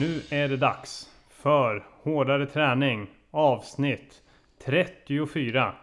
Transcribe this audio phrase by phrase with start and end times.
[0.00, 4.22] Nu är det dags för Hårdare träning avsnitt
[4.64, 5.74] 34.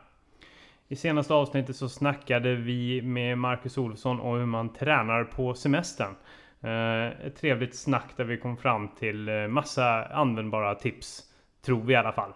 [0.88, 6.16] I senaste avsnittet så snackade vi med Marcus Olsson om hur man tränar på semestern.
[6.62, 11.24] Eh, ett trevligt snack där vi kom fram till eh, massa användbara tips.
[11.62, 12.34] Tror vi i alla fall.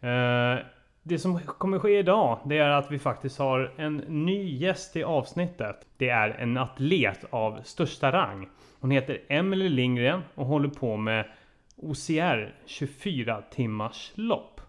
[0.00, 0.64] Eh,
[1.08, 5.04] det som kommer ske idag, det är att vi faktiskt har en ny gäst i
[5.04, 5.86] avsnittet.
[5.96, 8.48] Det är en atlet av största rang.
[8.80, 11.28] Hon heter Emelie Lindgren och håller på med
[11.76, 14.60] OCR 24 timmars lopp.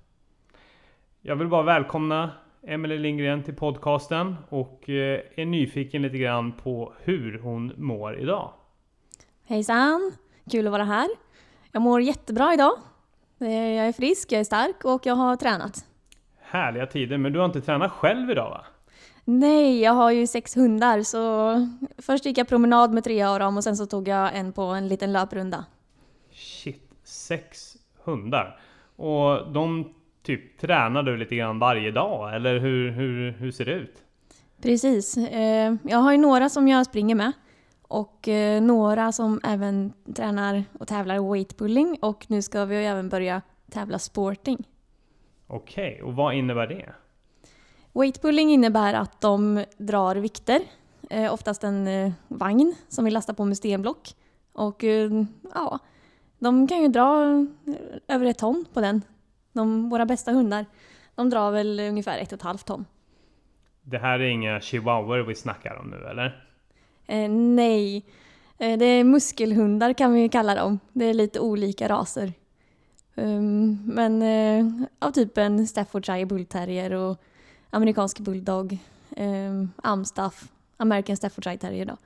[1.22, 2.32] Jag vill bara välkomna
[2.68, 8.54] Emelie Lindgren till podcasten och eh, är nyfiken lite grann på hur hon mår idag.
[9.44, 10.12] Hejsan!
[10.52, 11.10] Kul att vara här.
[11.72, 12.74] Jag mår jättebra idag.
[13.40, 15.89] Eh, jag är frisk, jag är stark och jag har tränat.
[16.52, 18.66] Härliga tider, men du har inte tränat själv idag va?
[19.26, 21.54] Nej, jag har ju sex hundar så
[21.98, 24.62] först gick jag promenad med tre av dem och sen så tog jag en på
[24.62, 25.66] en liten löprunda.
[26.32, 28.60] Shit, sex hundar.
[28.96, 29.94] Och de
[30.24, 34.04] typ tränar du lite grann varje dag eller hur, hur, hur ser det ut?
[34.62, 35.18] Precis.
[35.18, 37.32] Eh, jag har ju några som jag springer med
[37.82, 43.10] och eh, några som även tränar och tävlar weightpulling och nu ska vi ju även
[43.10, 44.68] börja tävla sporting.
[45.52, 46.94] Okej, okay, och vad innebär det?
[47.94, 50.62] Weightpulling innebär att de drar vikter,
[51.10, 54.10] eh, oftast en eh, vagn som vi lastar på med stenblock.
[54.54, 55.12] Och eh,
[55.54, 55.80] ja,
[56.40, 57.26] de kan ju dra
[58.08, 59.02] över ett ton på den.
[59.54, 60.66] De, våra bästa hundar,
[61.16, 62.86] de drar väl ungefär ett och ett halvt ton.
[63.82, 66.46] Det här är inga chihuahuor vi snackar om nu eller?
[67.30, 68.06] Nej,
[68.58, 70.80] det är muskelhundar kan vi kalla dem.
[70.94, 72.34] Det är lite olika raser.
[73.20, 77.18] Um, men uh, av typen Staffordshire bullterrier och
[77.70, 78.78] amerikansk bulldog,
[79.18, 81.98] um, amstaff, American Staffordshire terrier då.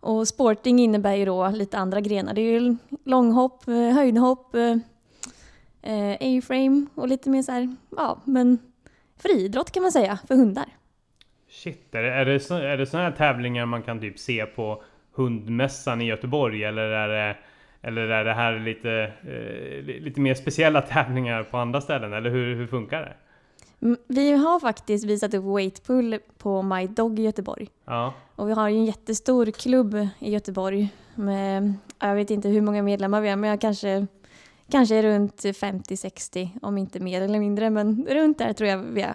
[0.00, 2.34] Och sporting innebär ju då lite andra grenar.
[2.34, 4.76] Det är ju långhopp, eh, höjdhopp, uh,
[6.20, 8.58] A-frame och lite mer så här, ja men
[9.16, 10.66] friidrott kan man säga för hundar.
[11.48, 14.46] Shit, är det, är det, så, är det sådana här tävlingar man kan typ se
[14.46, 14.82] på
[15.12, 17.36] hundmässan i Göteborg eller är det
[17.82, 22.12] eller är det här lite, eh, lite mer speciella tävlingar på andra ställen?
[22.12, 23.16] Eller hur, hur funkar det?
[23.82, 27.68] Mm, vi har faktiskt visat upp weightpull på My Dog i Göteborg.
[27.84, 28.14] Ja.
[28.36, 32.82] Och vi har ju en jättestor klubb i Göteborg med, jag vet inte hur många
[32.82, 34.06] medlemmar vi har, men jag kanske,
[34.70, 39.14] kanske runt 50-60, om inte mer eller mindre, men runt där tror jag vi är.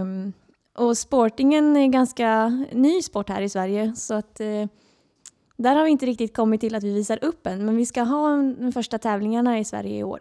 [0.00, 0.32] Um,
[0.76, 4.66] och sportingen är ganska ny sport här i Sverige, så att uh,
[5.62, 8.02] där har vi inte riktigt kommit till att vi visar upp än, men vi ska
[8.02, 10.20] ha de första tävlingarna i Sverige i år.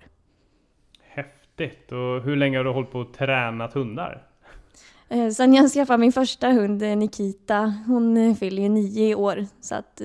[1.01, 1.91] Häftigt!
[1.91, 4.27] Och hur länge har du hållit på och tränat hundar?
[5.09, 9.15] Eh, sen jag skaffade min första hund, eh, Nikita, hon eh, fyller ju nio i
[9.15, 9.45] år.
[9.59, 10.01] Så att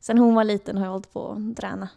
[0.00, 1.88] sen hon var liten har jag hållit på att träna.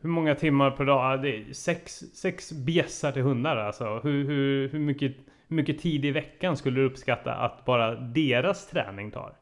[0.00, 1.22] Hur många timmar per dag?
[1.22, 4.00] Det är sex, sex bjässar till hundar alltså.
[4.02, 5.16] Hur, hur, hur, mycket,
[5.48, 9.36] hur mycket tid i veckan skulle du uppskatta att bara deras träning tar?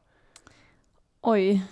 [1.20, 1.62] Oj,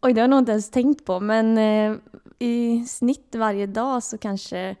[0.00, 1.96] Oj, det har jag nog inte ens tänkt på, men eh,
[2.38, 4.76] i snitt varje dag så kanske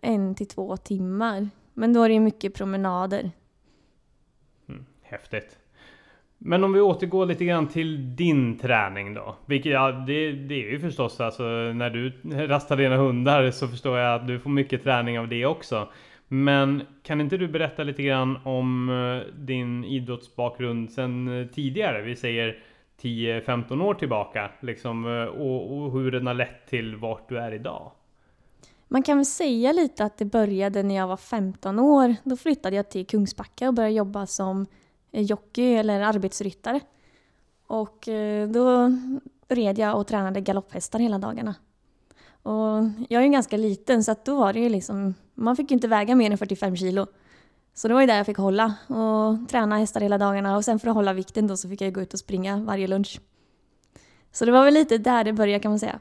[0.00, 1.48] en till två timmar.
[1.74, 3.30] Men då är det ju mycket promenader.
[4.68, 5.58] Mm, häftigt.
[6.38, 9.36] Men om vi återgår lite grann till din träning då.
[9.46, 11.42] Vilket, ja, det, det är ju förstås alltså
[11.74, 12.12] när du
[12.46, 15.88] rastar dina hundar så förstår jag att du får mycket träning av det också.
[16.28, 22.02] Men kan inte du berätta lite grann om eh, din idrottsbakgrund sen eh, tidigare?
[22.02, 22.58] Vi säger
[23.04, 27.52] 10-15 år tillbaka liksom, eh, och, och, hur den har lett till vart du är
[27.52, 27.92] idag?
[28.88, 32.16] Man kan väl säga lite att det började när jag var 15 år.
[32.24, 34.66] Då flyttade jag till Kungsbacka och började jobba som
[35.12, 36.80] eh, jockey eller arbetsryttare.
[37.66, 38.92] Och eh, då
[39.48, 41.54] red jag och tränade galopphästar hela dagarna.
[42.42, 45.70] Och jag är ju ganska liten så att då var det ju liksom, man fick
[45.70, 47.06] ju inte väga mer än 45 kilo.
[47.74, 50.78] Så det var ju där jag fick hålla och träna hästar hela dagarna och sen
[50.78, 53.20] för att hålla vikten då så fick jag gå ut och springa varje lunch.
[54.32, 55.98] Så det var väl lite där det började kan man säga.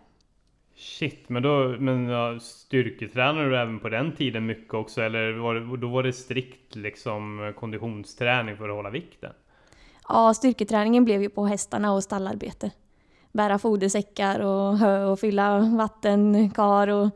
[0.76, 5.56] Shit, men då men, ja, styrketränade du även på den tiden mycket också eller var
[5.56, 9.34] det, då var det strikt liksom konditionsträning för att hålla vikten?
[10.08, 12.72] Ja, styrketräningen blev ju på hästarna och stallarbete.
[13.32, 17.10] Bära fodersäckar och hö och fylla vattenkar och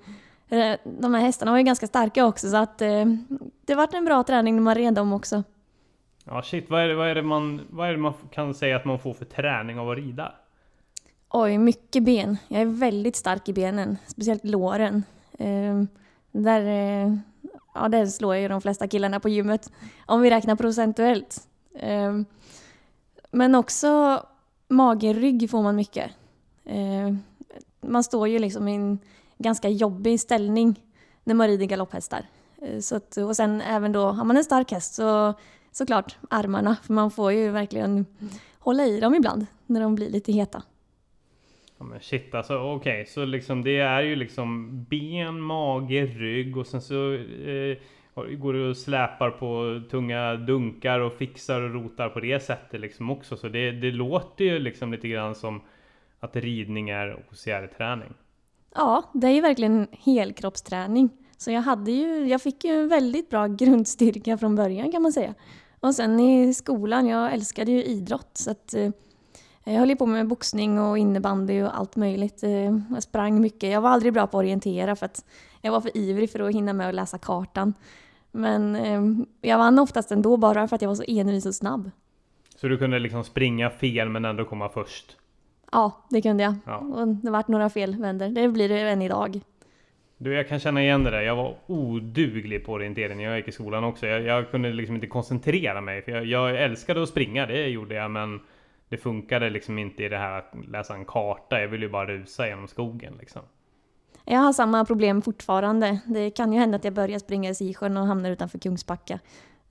[0.84, 3.06] de här hästarna var ju ganska starka också så att eh,
[3.66, 5.44] det vart en bra träning när man red dem också.
[6.26, 8.76] Ja shit, vad är, det, vad, är det man, vad är det man kan säga
[8.76, 10.32] att man får för träning av att rida?
[11.30, 12.38] Oj, mycket ben.
[12.48, 15.04] Jag är väldigt stark i benen, speciellt låren.
[15.40, 15.84] Eh,
[16.32, 17.14] där, eh,
[17.74, 19.72] ja, där slår jag ju de flesta killarna på gymmet,
[20.06, 21.48] om vi räknar procentuellt.
[21.80, 22.14] Eh,
[23.32, 24.24] men också
[24.68, 26.12] mage, rygg får man mycket.
[26.66, 27.16] Eh,
[27.82, 29.00] man står ju liksom i en
[29.38, 30.84] ganska jobbig ställning
[31.24, 32.26] när man rider galopphästar.
[32.62, 35.34] Eh, så att, och sen även då, har man en stark häst så
[35.72, 38.06] såklart armarna, för man får ju verkligen
[38.60, 40.64] hålla i dem ibland när de blir lite heta.
[41.78, 43.06] Ja men shit alltså okej, okay.
[43.06, 47.78] så liksom det är ju liksom ben, mage, rygg och sen så eh,
[48.38, 53.12] går du och släpar på tunga dunkar och fixar och rotar på det sättet liksom
[53.12, 53.38] också.
[53.38, 55.62] Så det, det låter ju liksom lite grann som
[56.20, 58.14] att ridning är OCR-träning.
[58.78, 61.10] Ja, det är ju verkligen helkroppsträning.
[61.38, 65.14] Så jag, hade ju, jag fick ju en väldigt bra grundstyrka från början kan man
[65.14, 65.34] säga.
[65.80, 68.90] Och sen i skolan, jag älskade ju idrott så att eh,
[69.64, 72.44] jag höll ju på med boxning och innebandy och allt möjligt.
[72.44, 73.72] Eh, jag sprang mycket.
[73.72, 75.26] Jag var aldrig bra på att orientera för att
[75.62, 77.74] jag var för ivrig för att hinna med att läsa kartan.
[78.32, 79.02] Men eh,
[79.42, 81.92] jag vann oftast ändå bara för att jag var så envis och snabb.
[82.56, 85.17] Så du kunde liksom springa fel men ändå komma först?
[85.72, 86.56] Ja, det kunde jag.
[86.66, 86.78] Ja.
[86.78, 88.28] Och det vart några felvändor.
[88.28, 89.42] Det blir det än idag.
[90.18, 91.22] Du, jag kan känna igen det där.
[91.22, 94.08] Jag var oduglig på orientering när jag gick i skolan också.
[94.08, 96.02] Jag, jag kunde liksom inte koncentrera mig.
[96.02, 98.12] För jag, jag, älskade att springa, det gjorde jag.
[98.12, 98.40] Men
[98.90, 101.62] det funkade liksom inte i det här att läsa en karta.
[101.62, 103.42] Jag ville ju bara rusa genom skogen liksom.
[104.26, 106.00] Jag har samma problem fortfarande.
[106.06, 109.20] Det kan ju hända att jag börjar springa i Sisjön och hamnar utanför Kungsbacka.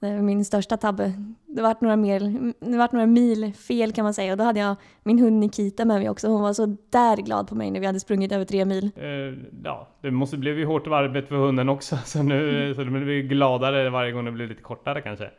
[0.01, 1.13] Min största tabbe.
[1.47, 4.61] Det vart några, mil, det vart några mil fel kan man säga och då hade
[4.61, 6.29] jag min hund Nikita med mig också.
[6.29, 8.91] Hon var så där glad på mig när vi hade sprungit över tre mil.
[8.99, 12.75] Uh, ja, det måste ju hårt arbete för hunden också så nu mm.
[12.75, 15.31] så de blir gladare varje gång det blir lite kortare kanske.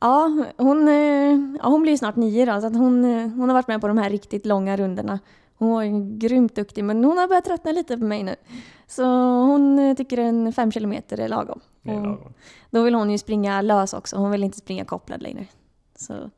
[0.00, 3.68] Ja, hon, eh, ja, hon blir snart nio då, så hon, eh, hon har varit
[3.68, 5.18] med på de här riktigt långa rundorna.
[5.62, 8.34] Hon var grymt duktig men hon har börjat tröttna lite på mig nu.
[8.86, 9.04] Så
[9.46, 11.60] hon eh, tycker en fem kilometer är lagom.
[11.82, 12.32] Det är lagom.
[12.70, 15.46] Då vill hon ju springa lös också, hon vill inte springa kopplad längre.
[15.96, 16.30] Så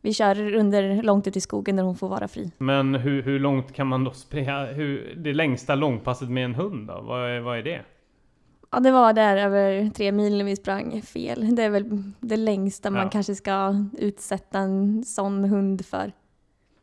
[0.00, 2.52] vi kör under långt ut i skogen där hon får vara fri.
[2.58, 4.64] Men hur, hur långt kan man då springa?
[4.64, 7.00] Hur, det längsta långpasset med en hund då?
[7.00, 7.82] Vad är, vad är det?
[8.70, 11.56] Ja, det var där över tre mil när vi sprang fel.
[11.56, 16.12] Det är väl det längsta man kanske ska utsätta en sån hund för.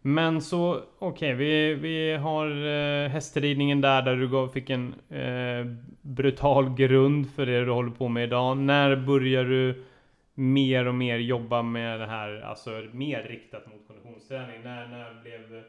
[0.02, 5.66] Men så, okej, okay, vi, vi har eh, hästridningen där, där du fick en eh,
[6.02, 8.58] brutal grund för det du håller på med idag.
[8.58, 9.84] När börjar du
[10.34, 14.62] mer och mer jobba med det här, alltså mer riktat mot konditionsträning?
[14.64, 15.64] När, när blev,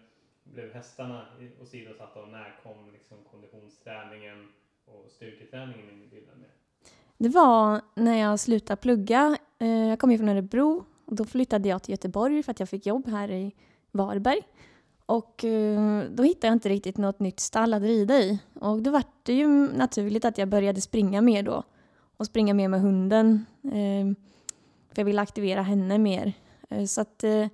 [0.44, 1.26] blev hästarna
[1.62, 4.48] åsidosatta och när kom liksom konditionsträningen
[4.86, 6.38] och styrketräningen in i bilden?
[6.38, 6.50] Med?
[7.18, 9.38] Det var när jag slutade plugga.
[9.58, 12.68] Eh, jag kom ju från Örebro och då flyttade jag till Göteborg för att jag
[12.68, 13.52] fick jobb här i
[13.92, 14.42] Varberg.
[15.06, 18.38] Och eh, då hittade jag inte riktigt något nytt stall att rida i.
[18.54, 21.62] Och då var det ju naturligt att jag började springa mer då.
[22.16, 23.46] Och springa mer med hunden.
[23.64, 24.14] Eh,
[24.88, 26.32] för jag ville aktivera henne mer.
[26.68, 27.24] Eh, så att...
[27.24, 27.46] Eh,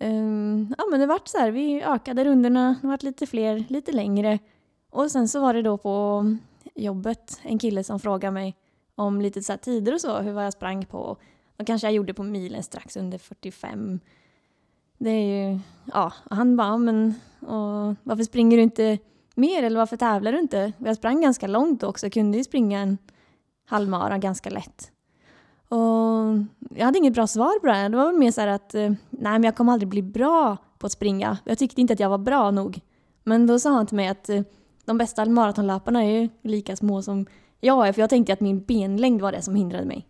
[0.00, 3.92] ehm, ja men det vart så här, vi ökade rundorna, det vart lite fler, lite
[3.92, 4.38] längre.
[4.90, 6.24] Och sen så var det då på
[6.74, 8.56] jobbet en kille som frågade mig
[8.94, 11.16] om lite så tider och så, hur vad jag sprang på.
[11.58, 14.00] Och kanske jag gjorde på milen strax under 45
[15.04, 15.58] det är ju,
[15.92, 18.98] ja, han bara, men och varför springer du inte
[19.34, 20.72] mer eller varför tävlar du inte?
[20.78, 22.98] Jag sprang ganska långt också, kunde ju springa en
[23.66, 24.90] halvmara ganska lätt.
[25.68, 25.78] Och
[26.76, 27.88] jag hade inget bra svar på det här.
[27.88, 30.56] Det var väl mer så här att, eh, nej men jag kommer aldrig bli bra
[30.78, 31.38] på att springa.
[31.44, 32.80] Jag tyckte inte att jag var bra nog.
[33.24, 34.42] Men då sa han till mig att eh,
[34.84, 37.26] de bästa maratonlöparna är ju lika små som
[37.60, 40.06] jag är, för jag tänkte att min benlängd var det som hindrade mig.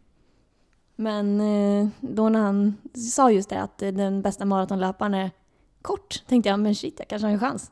[0.96, 2.76] Men eh, då när han
[3.14, 5.30] sa just det att den bästa maratonlöparen är
[5.82, 7.70] kort tänkte jag men shit jag kanske har en chans.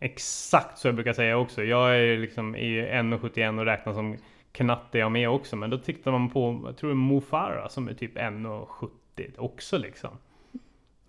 [0.00, 1.62] Exakt så jag brukar säga också.
[1.62, 4.16] Jag är liksom i 1,71 och räknas som
[4.52, 5.56] knatte jag med också.
[5.56, 9.38] Men då tittade man på, jag tror det är Mo Farah som är typ 1,70
[9.38, 10.10] också liksom.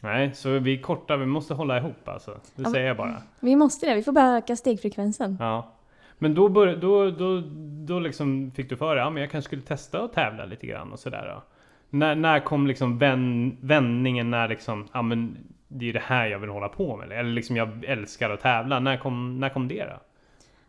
[0.02, 2.32] Nej, så vi är korta, vi måste hålla ihop alltså.
[2.56, 3.24] Det ja, säger jag bara.
[3.40, 5.38] Vi måste det, vi får bara öka stegfrekvensen.
[5.40, 5.72] Ja.
[6.20, 7.44] Men då, bör, då, då,
[7.86, 10.68] då liksom fick du för dig, ja men jag kanske skulle testa att tävla lite
[10.68, 11.42] grann och sådär.
[11.90, 16.40] När, när kom liksom vän, vändningen när liksom, ja men det är det här jag
[16.40, 17.12] vill hålla på med.
[17.12, 18.80] Eller liksom jag älskar att tävla.
[18.80, 20.00] När kom, när kom det då?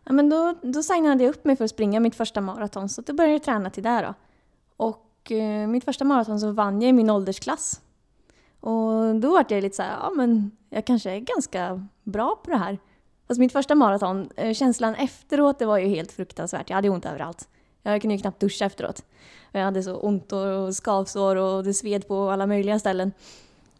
[0.03, 2.89] Ja men då, då signade jag upp mig för att springa mitt första maraton.
[2.89, 4.13] Så då började jag träna till det då.
[4.77, 7.81] Och eh, mitt första maraton så vann jag i min åldersklass.
[8.59, 12.51] Och då var jag lite så här, ja men jag kanske är ganska bra på
[12.51, 12.77] det här.
[13.31, 16.69] Alltså mitt första maraton, eh, känslan efteråt det var ju helt fruktansvärt.
[16.69, 17.49] Jag hade ont överallt.
[17.83, 19.05] Jag kunde ju knappt duscha efteråt.
[19.51, 23.11] Jag hade så ont och skavsår och det sved på alla möjliga ställen.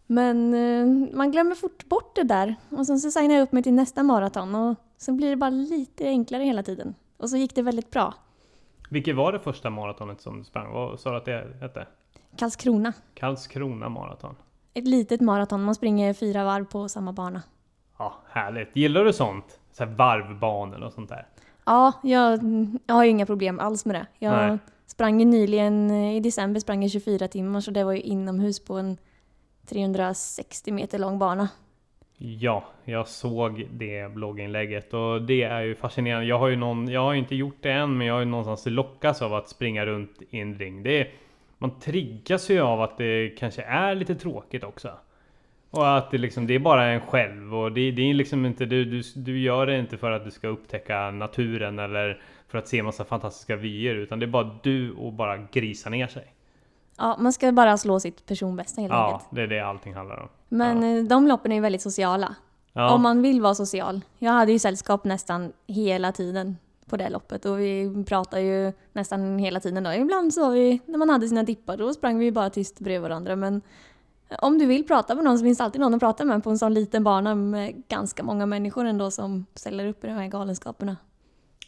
[0.07, 2.55] Men eh, man glömmer fort bort det där.
[2.69, 5.49] Och sen så signade jag upp mig till nästa maraton och så blir det bara
[5.49, 6.95] lite enklare hela tiden.
[7.17, 8.13] Och så gick det väldigt bra.
[8.89, 10.73] Vilket var det första maratonet som du sprang?
[10.73, 11.87] Vad sa du att det hette?
[12.37, 12.93] Karlskrona.
[13.13, 14.35] Karlskrona maraton.
[14.73, 17.41] Ett litet maraton, man springer fyra varv på samma bana.
[18.01, 18.75] Ja, härligt.
[18.75, 19.59] Gillar du sånt?
[19.71, 21.27] så här varvbanor och sånt där?
[21.65, 22.39] Ja, jag,
[22.87, 24.05] jag har ju inga problem alls med det.
[24.19, 24.57] Jag Nej.
[24.85, 28.73] sprang ju nyligen, i december sprang jag 24 timmar så det var ju inomhus på
[28.73, 28.97] en
[29.69, 31.49] 360 meter lång bana.
[32.17, 36.27] Ja, jag såg det blogginlägget och det är ju fascinerande.
[36.27, 38.65] Jag har ju någon, jag har inte gjort det än, men jag har ju någonstans
[38.65, 40.83] lockas av att springa runt i en ring.
[40.83, 41.11] Det är,
[41.57, 44.89] man triggas ju av att det kanske är lite tråkigt också.
[45.71, 48.65] Och att det liksom, det är bara en själv och det, det är liksom inte,
[48.65, 52.67] du, du, du gör det inte för att du ska upptäcka naturen eller för att
[52.67, 56.33] se massa fantastiska vyer, utan det är bara du och bara grisa ner sig.
[56.97, 59.29] Ja, man ska bara slå sitt personbästa helt Ja, enkelt.
[59.31, 60.29] det är det allting handlar om.
[60.49, 60.97] Men ja.
[60.97, 62.35] eh, de loppen är ju väldigt sociala.
[62.73, 62.93] Ja.
[62.93, 64.01] Om man vill vara social.
[64.19, 66.57] Jag hade ju sällskap nästan hela tiden
[66.89, 69.93] på det loppet och vi pratade ju nästan hela tiden då.
[69.93, 73.35] Ibland så vi, när man hade sina dippar, då sprang vi bara tyst bredvid varandra.
[73.35, 73.61] Men
[74.39, 76.49] om du vill prata med någon så finns det alltid någon att prata med på
[76.49, 80.27] en sån liten bana med ganska många människor ändå som ställer upp i de här
[80.27, 80.97] galenskaperna.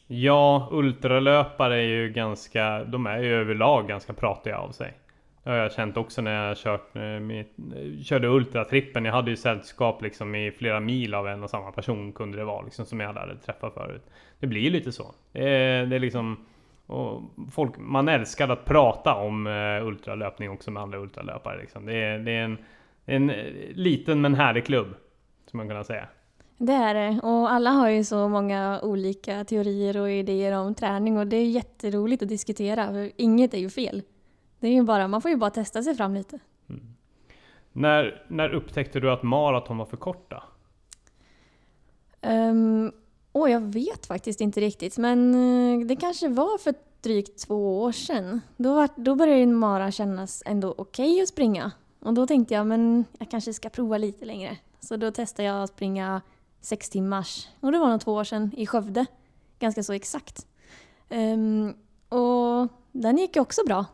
[0.08, 4.98] Ja, ultralöpare är ju ganska, de är ju överlag ganska pratiga av sig.
[5.44, 9.06] Det har jag känt också när jag kört, eh, mitt, eh, körde ultratrippen.
[9.06, 12.46] Jag hade ju sällskap liksom i flera mil av en och samma person kunde det
[12.46, 14.04] vara liksom som jag hade träffat förut.
[14.40, 15.16] Det blir ju lite så.
[15.32, 16.46] Det är, det är liksom
[16.88, 17.22] och
[17.52, 21.62] folk, man älskar att prata om uh, ultralöpning också med andra ultralöpare.
[21.62, 21.86] Liksom.
[21.86, 22.58] Det, är, det är en,
[23.06, 24.88] en eh, liten men härlig klubb.
[25.46, 26.08] Som man kan säga.
[26.58, 27.20] Det är det.
[27.24, 31.46] Och alla har ju så många olika teorier och idéer om träning och det är
[31.46, 32.88] jätteroligt att diskutera.
[32.88, 34.02] För inget är ju fel.
[34.60, 36.40] Det är ju bara, man får ju bara testa sig fram lite.
[37.72, 40.44] När, när upptäckte du att maraton var för korta?
[42.22, 42.92] Um,
[43.34, 45.36] åh, jag vet faktiskt inte riktigt, men
[45.82, 48.42] eh, det kanske var för drygt två år sedan.
[48.58, 51.72] Då, var, då började ju Mara kännas ändå okej att springa.
[52.00, 54.58] Och då tänkte jag, men jag kanske ska prova lite längre.
[54.80, 56.22] Så då testade jag att springa
[56.62, 57.48] sex timmars.
[57.60, 59.06] Och det var nog två år sedan i Skövde.
[59.60, 60.48] Ganska så exakt.
[61.10, 61.74] Um,
[62.10, 63.86] och den gick ju också bra.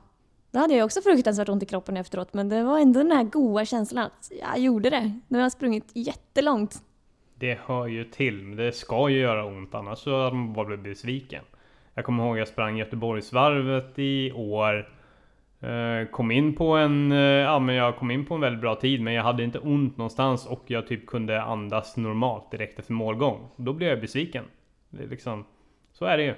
[0.52, 3.24] Då hade jag också fruktansvärt ont i kroppen efteråt, men det var ändå den här
[3.24, 5.20] goa känslan att jag gjorde det.
[5.28, 6.82] Nu har jag sprungit jättelångt.
[7.40, 10.66] Det hör ju till, men det ska ju göra ont annars så hade man bara
[10.66, 11.44] blivit besviken.
[11.94, 14.90] Jag kommer ihåg jag sprang Göteborgsvarvet i år.
[15.60, 18.76] Eh, Kom in på en, eh, ja men jag kom in på en väldigt bra
[18.76, 22.94] tid men jag hade inte ont någonstans och jag typ kunde andas normalt direkt efter
[22.94, 23.50] målgång.
[23.56, 24.44] Då blev jag besviken.
[24.90, 25.46] Det är liksom,
[25.92, 26.36] så är det ju.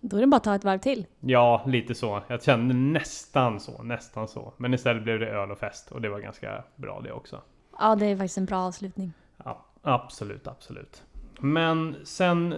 [0.00, 1.06] Då är det bara att ta ett varv till.
[1.20, 2.22] Ja, lite så.
[2.28, 4.52] Jag kände nästan så, nästan så.
[4.56, 7.40] Men istället blev det öl och fest och det var ganska bra det också.
[7.78, 9.12] Ja, det är faktiskt en bra avslutning.
[9.44, 11.02] Ja, absolut, absolut.
[11.40, 12.54] Men sen,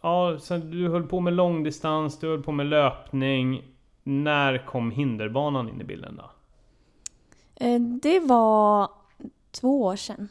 [0.00, 3.62] ja, sen du höll på med långdistans, du höll på med löpning.
[4.02, 6.30] När kom hinderbanan in i bilden då?
[7.54, 8.90] Eh, det var
[9.50, 10.28] två år sedan.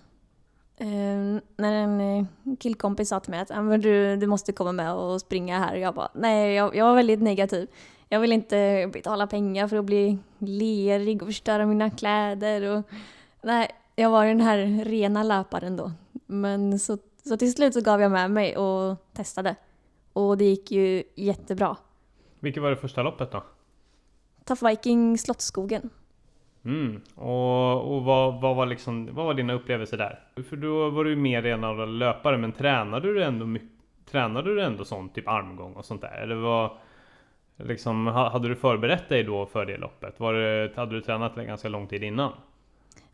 [0.77, 2.25] Eh, När en eh,
[2.60, 5.75] killkompis sa till mig att men du, du måste komma med och springa här.
[5.75, 7.68] Jag bara, nej, jag, jag var väldigt negativ.
[8.10, 12.62] Jag vill inte betala pengar för att bli lerig och förstöra mina kläder.
[12.62, 12.84] Och,
[13.42, 15.92] nej, jag var den här rena löparen då.
[16.25, 19.55] Men så, så till slut så gav jag med mig och testade.
[20.13, 21.77] Och det gick ju jättebra.
[22.39, 23.44] Vilket var det första loppet då?
[24.46, 25.89] Tough Viking Slottsskogen.
[26.65, 27.01] Mm.
[27.15, 30.44] Och, och vad, vad, var liksom, vad var dina upplevelser där?
[30.50, 33.70] För då var du ju mer renodlad löpare, men tränade du ändå mycket?
[34.12, 36.22] Tränade du ändå sånt, typ armgång och sånt där?
[36.24, 36.77] Eller var,
[37.55, 40.20] liksom, ha- hade du förberett dig då för det loppet?
[40.20, 42.34] Var det, hade du tränat ganska lång tid innan?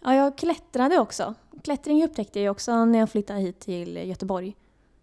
[0.03, 1.33] Ja, jag klättrade också.
[1.63, 4.55] Klättring upptäckte jag också när jag flyttade hit till Göteborg.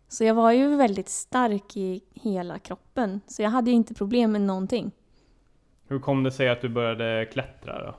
[0.09, 3.21] Så jag var ju väldigt stark i hela kroppen.
[3.27, 4.91] Så jag hade ju inte problem med någonting.
[5.89, 7.95] Hur kom det sig att du började klättra då?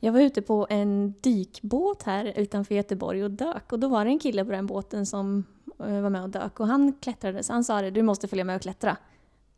[0.00, 3.72] Jag var ute på en dykbåt här utanför Göteborg och dök.
[3.72, 5.44] Och då var det en kille på den båten som
[5.78, 6.60] eh, var med och dök.
[6.60, 8.96] Och han klättrade, så han sa det, du måste följa med och klättra.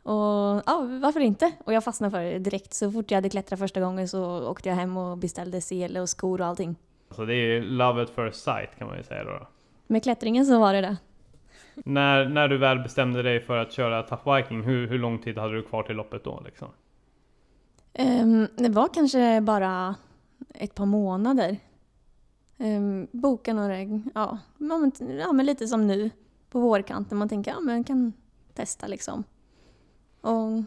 [0.03, 1.53] Och ja, varför inte?
[1.65, 2.75] Och jag fastnade för det direkt.
[2.75, 6.09] Så fort jag hade klättrat första gången så åkte jag hem och beställde sele och
[6.09, 6.77] skor och allting.
[7.09, 9.47] Alltså det är love at first sight kan man ju säga då.
[9.87, 10.97] Med klättringen så var det det.
[11.75, 15.39] När, när du väl bestämde dig för att köra Tough Viking, hur, hur lång tid
[15.39, 16.69] hade du kvar till loppet då liksom?
[17.93, 19.95] Ehm, det var kanske bara
[20.55, 21.57] ett par månader.
[22.59, 26.11] Um, boka några, ja, ja, men, ja men lite som nu
[26.51, 27.19] på vårkanten.
[27.19, 28.13] Man tänker ja men kan
[28.55, 29.25] testa liksom.
[30.23, 30.63] Och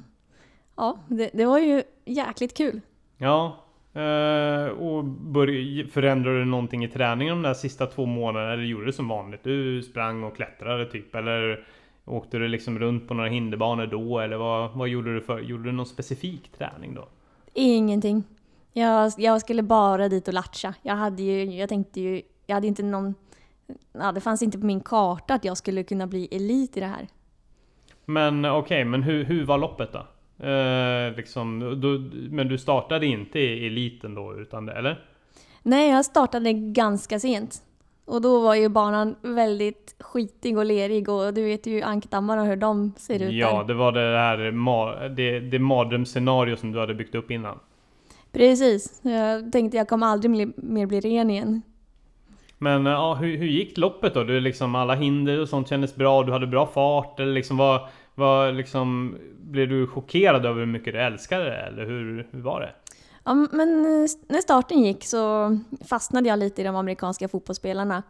[0.76, 2.82] ja, det, det var ju jäkligt kul.
[3.18, 3.58] Ja,
[3.94, 5.06] eh, och
[5.92, 8.54] förändrade du någonting i träningen de där sista två månaderna?
[8.54, 9.44] Eller gjorde du som vanligt?
[9.44, 11.16] Du sprang och klättrade typ?
[11.16, 11.68] Eller
[12.06, 14.20] åkte du liksom runt på några hinderbanor då?
[14.20, 15.40] Eller vad, vad gjorde du för?
[15.40, 17.08] Gjorde du någon specifik träning då?
[17.54, 18.24] Ingenting.
[18.74, 20.74] Jag, jag skulle bara dit och latcha.
[20.82, 23.14] Jag hade ju, jag tänkte ju, jag hade inte någon
[23.94, 26.86] ja, det fanns inte på min karta att jag skulle kunna bli elit i det
[26.86, 27.08] här.
[28.06, 30.00] Men okej, okay, men hur, hur var loppet då?
[30.48, 35.06] Eh, liksom, du, men du startade inte i eliten då, utan det, eller?
[35.64, 37.62] Nej, jag startade ganska sent.
[38.06, 42.56] Och då var ju banan väldigt skitig och lerig och du vet ju ankdammarna hur
[42.56, 43.64] de ser ut Ja, där.
[43.68, 47.60] det var det här det, det mardrömsscenario som du hade byggt upp innan.
[48.32, 49.00] Precis.
[49.02, 51.62] Jag tänkte jag kommer aldrig mer bli ren igen.
[52.58, 54.24] Men ja, hur, hur gick loppet då?
[54.24, 57.82] Du liksom alla hinder och sånt kändes bra, du hade bra fart eller liksom vad,
[58.16, 62.62] vad liksom Blev du chockerad över hur mycket du älskade det eller hur, hur var
[62.62, 62.72] det?
[63.24, 65.58] Ja, men eh, när starten gick så
[65.90, 68.04] fastnade jag lite i de amerikanska fotbollsspelarna.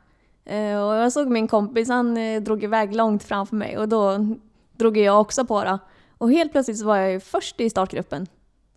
[0.45, 4.27] Eh, och jag såg min kompis, han eh, drog iväg långt framför mig och då
[4.77, 5.79] drog jag också på det.
[6.17, 8.27] Och helt plötsligt så var jag ju först i startgruppen.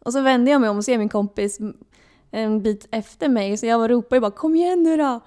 [0.04, 1.76] Och så vände jag mig om och ser min kompis mm,
[2.30, 5.20] en bit efter mig så jag ropade ju bara “Kom igen nu då!”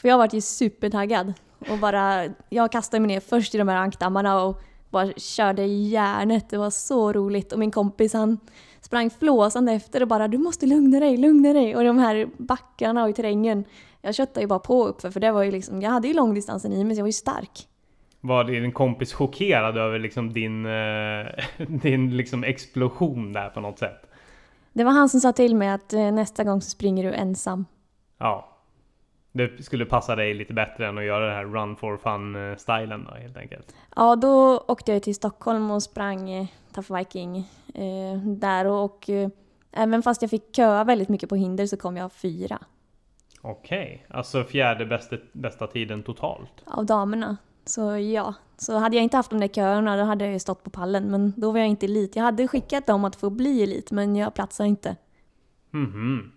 [0.00, 1.32] För jag var ju supertaggad.
[1.70, 6.50] Och bara, jag kastade mig ner först i de här ankdammarna och bara körde järnet.
[6.50, 7.52] Det var så roligt.
[7.52, 8.38] Och min kompis han
[8.80, 13.02] sprang flåsande efter och bara “Du måste lugna dig, lugna dig!” Och de här backarna
[13.02, 13.64] och i terrängen.
[14.02, 16.72] Jag köttade ju bara på uppför för det var ju liksom, jag hade ju långdistansen
[16.72, 17.66] i mig så jag var ju stark.
[18.20, 21.26] Var din kompis chockerad över liksom din, eh,
[21.82, 24.06] din liksom explosion där på något sätt?
[24.72, 27.66] Det var han som sa till mig att eh, nästa gång så springer du ensam.
[28.18, 28.49] Ja.
[29.32, 33.14] Det skulle passa dig lite bättre än att göra det här run for fun-stilen då
[33.14, 33.74] helt enkelt.
[33.96, 37.36] Ja, då åkte jag till Stockholm och sprang eh, Tough Viking
[37.74, 39.28] eh, där och, och eh,
[39.72, 42.58] även fast jag fick köa väldigt mycket på hinder så kom jag fyra.
[43.42, 44.18] Okej, okay.
[44.18, 46.62] alltså fjärde bästa, bästa tiden totalt?
[46.64, 47.36] Av damerna.
[47.64, 50.64] Så ja, så hade jag inte haft de där köerna då hade jag ju stått
[50.64, 51.10] på pallen.
[51.10, 52.16] Men då var jag inte elit.
[52.16, 54.96] Jag hade skickat dem att få bli elit men jag platsade inte.
[55.70, 55.84] Mhm.
[55.94, 56.32] Mm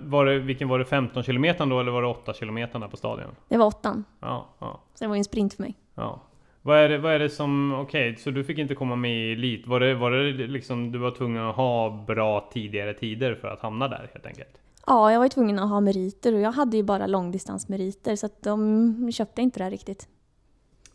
[0.00, 0.84] var det, vilken var det?
[0.84, 3.36] 15 km då eller var det 8 km på stadion?
[3.48, 4.02] Det var 8.
[4.20, 4.80] Ja, ja.
[4.94, 5.74] Så det var ju en sprint för mig.
[5.94, 6.20] Ja.
[6.62, 9.10] Vad är det, vad är det som, okej, okay, så du fick inte komma med
[9.10, 9.66] i elit.
[9.66, 13.60] Var det, var det liksom, du var tvungen att ha bra tidigare tider för att
[13.60, 14.60] hamna där helt enkelt?
[14.86, 18.26] Ja, jag var ju tvungen att ha meriter och jag hade ju bara långdistansmeriter så
[18.26, 20.08] att de köpte inte det riktigt.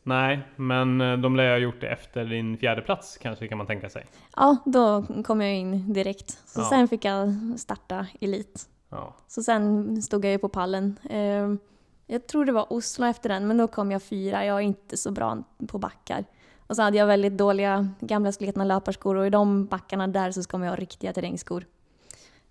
[0.03, 3.67] Nej, men eh, de lär ha gjort det efter din fjärde plats kanske kan man
[3.67, 4.05] tänka sig.
[4.35, 6.29] Ja, då kom jag in direkt.
[6.45, 6.69] Så ja.
[6.69, 8.69] sen fick jag starta elit.
[8.89, 9.15] Ja.
[9.27, 10.99] Så sen stod jag ju på pallen.
[11.09, 11.59] Ehm,
[12.07, 14.45] jag tror det var Oslo efter den, men då kom jag fyra.
[14.45, 16.25] Jag är inte så bra på backar.
[16.67, 20.43] Och så hade jag väldigt dåliga gamla slitna löparskor och i de backarna där så
[20.43, 21.65] ska man ha riktiga terrängskor.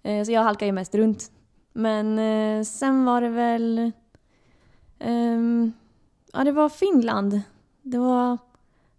[0.03, 1.31] Eh, så jag halkade ju mest runt.
[1.73, 3.93] Men eh, sen var det väl...
[4.99, 5.73] Um,
[6.33, 7.41] ja, det var Finland.
[7.83, 8.39] Det var...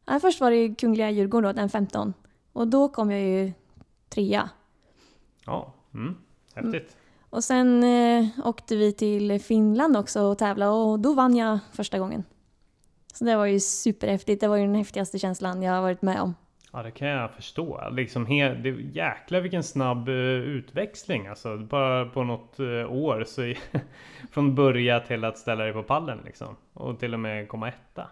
[0.05, 2.13] Ja, först var det Kungliga Djurgården då, den 15.
[2.53, 3.53] Och då kom jag ju
[4.09, 4.49] trea.
[5.45, 6.17] Ja, mm,
[6.53, 6.73] häftigt.
[6.73, 6.93] Mm.
[7.29, 11.99] Och sen eh, åkte vi till Finland också och tävlade och då vann jag första
[11.99, 12.23] gången.
[13.13, 14.41] Så det var ju superhäftigt.
[14.41, 16.35] Det var ju den häftigaste känslan jag har varit med om.
[16.73, 17.89] Ja det kan jag förstå.
[17.91, 21.57] Liksom he, det, jäklar vilken snabb uh, utväxling alltså.
[21.57, 23.53] Bara på något uh, år så
[24.31, 26.55] från börja till att ställa dig på pallen liksom.
[26.73, 28.07] Och till och med komma etta.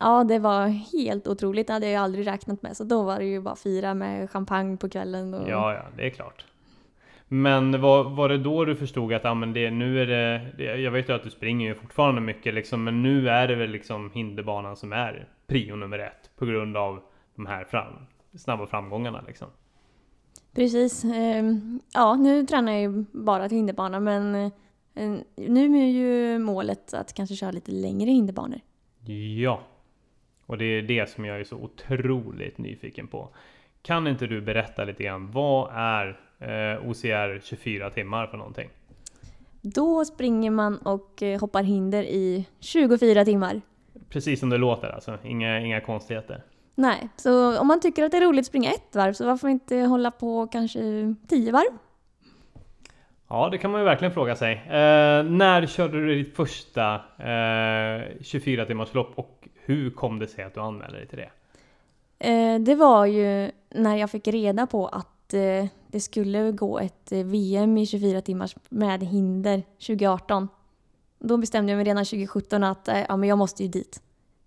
[0.00, 1.66] Ja det var helt otroligt.
[1.66, 2.76] Det hade jag ju aldrig räknat med.
[2.76, 5.34] Så då var det ju bara fira med champagne på kvällen.
[5.34, 5.48] Och...
[5.48, 6.44] Ja ja, det är klart.
[7.28, 10.64] Men var, var det då du förstod att ah, men det, nu är det, det,
[10.64, 12.84] Jag vet ju att du springer ju fortfarande mycket liksom.
[12.84, 16.30] Men nu är det väl liksom hinderbanan som är prio nummer ett.
[16.38, 17.00] På grund av
[17.44, 17.94] de här fram,
[18.34, 19.48] snabba framgångarna liksom.
[20.52, 21.04] Precis.
[21.04, 24.34] Ehm, ja, nu tränar jag ju bara till hinderbana men
[24.94, 28.60] eh, nu är ju målet att kanske köra lite längre hinderbanor.
[29.36, 29.60] Ja,
[30.46, 33.28] och det är det som jag är så otroligt nyfiken på.
[33.82, 38.68] Kan inte du berätta lite grann, vad är eh, OCR 24 timmar för någonting?
[39.62, 43.60] Då springer man och eh, hoppar hinder i 24 timmar.
[44.08, 46.42] Precis som det låter alltså, inga, inga konstigheter.
[46.74, 49.48] Nej, så om man tycker att det är roligt att springa ett varv så varför
[49.48, 50.80] inte hålla på kanske
[51.28, 51.78] tio varv?
[53.28, 54.52] Ja, det kan man ju verkligen fråga sig.
[54.52, 60.44] Eh, när körde du ditt första eh, 24 timmars lopp och hur kom det sig
[60.44, 61.30] att du anmälde dig till det?
[62.18, 67.12] Eh, det var ju när jag fick reda på att eh, det skulle gå ett
[67.12, 70.48] eh, VM i 24 timmars med hinder 2018.
[71.18, 74.02] Då bestämde jag mig redan 2017 att eh, ja, men jag måste ju dit.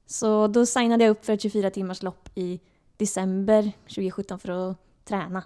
[0.06, 2.60] Så då signade jag upp för ett 24 timmars lopp i
[2.98, 5.44] december 2017 för att träna.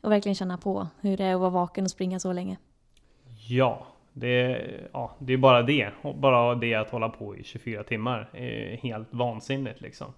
[0.00, 2.56] Och verkligen känna på hur det är att vara vaken och springa så länge.
[3.48, 5.90] Ja, det, ja, det är bara det.
[6.14, 10.12] Bara det att hålla på i 24 timmar är helt vansinnigt liksom.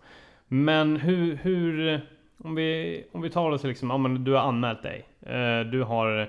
[0.49, 2.01] Men hur, hur
[2.45, 5.05] om vi, om vi tar oss liksom, ja, men du har anmält dig.
[5.21, 6.21] Eh, du har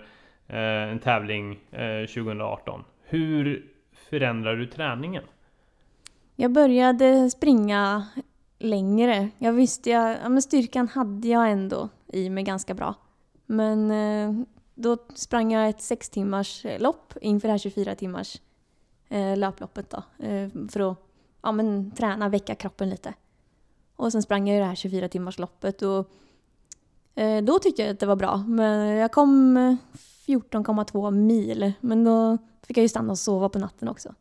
[0.47, 0.57] eh,
[0.91, 2.83] en tävling eh, 2018.
[3.03, 3.65] Hur
[4.09, 5.23] förändrar du träningen?
[6.41, 8.07] Jag började springa
[8.59, 9.29] längre.
[9.37, 12.95] Jag visste, jag, ja, men styrkan hade jag ändå i mig ganska bra.
[13.45, 18.41] Men eh, då sprang jag ett sex timmars eh, lopp inför det här 24 timmars
[19.09, 20.25] eh, löploppet då.
[20.25, 20.97] Eh, för att
[21.41, 23.13] ja, men, träna, väcka kroppen lite.
[23.95, 26.09] Och sen sprang jag det här 24 timmars loppet och
[27.15, 28.37] eh, då tyckte jag att det var bra.
[28.37, 29.75] Men jag kom eh,
[30.27, 31.73] 14,2 mil.
[31.79, 34.13] Men då fick jag ju stanna och sova på natten också.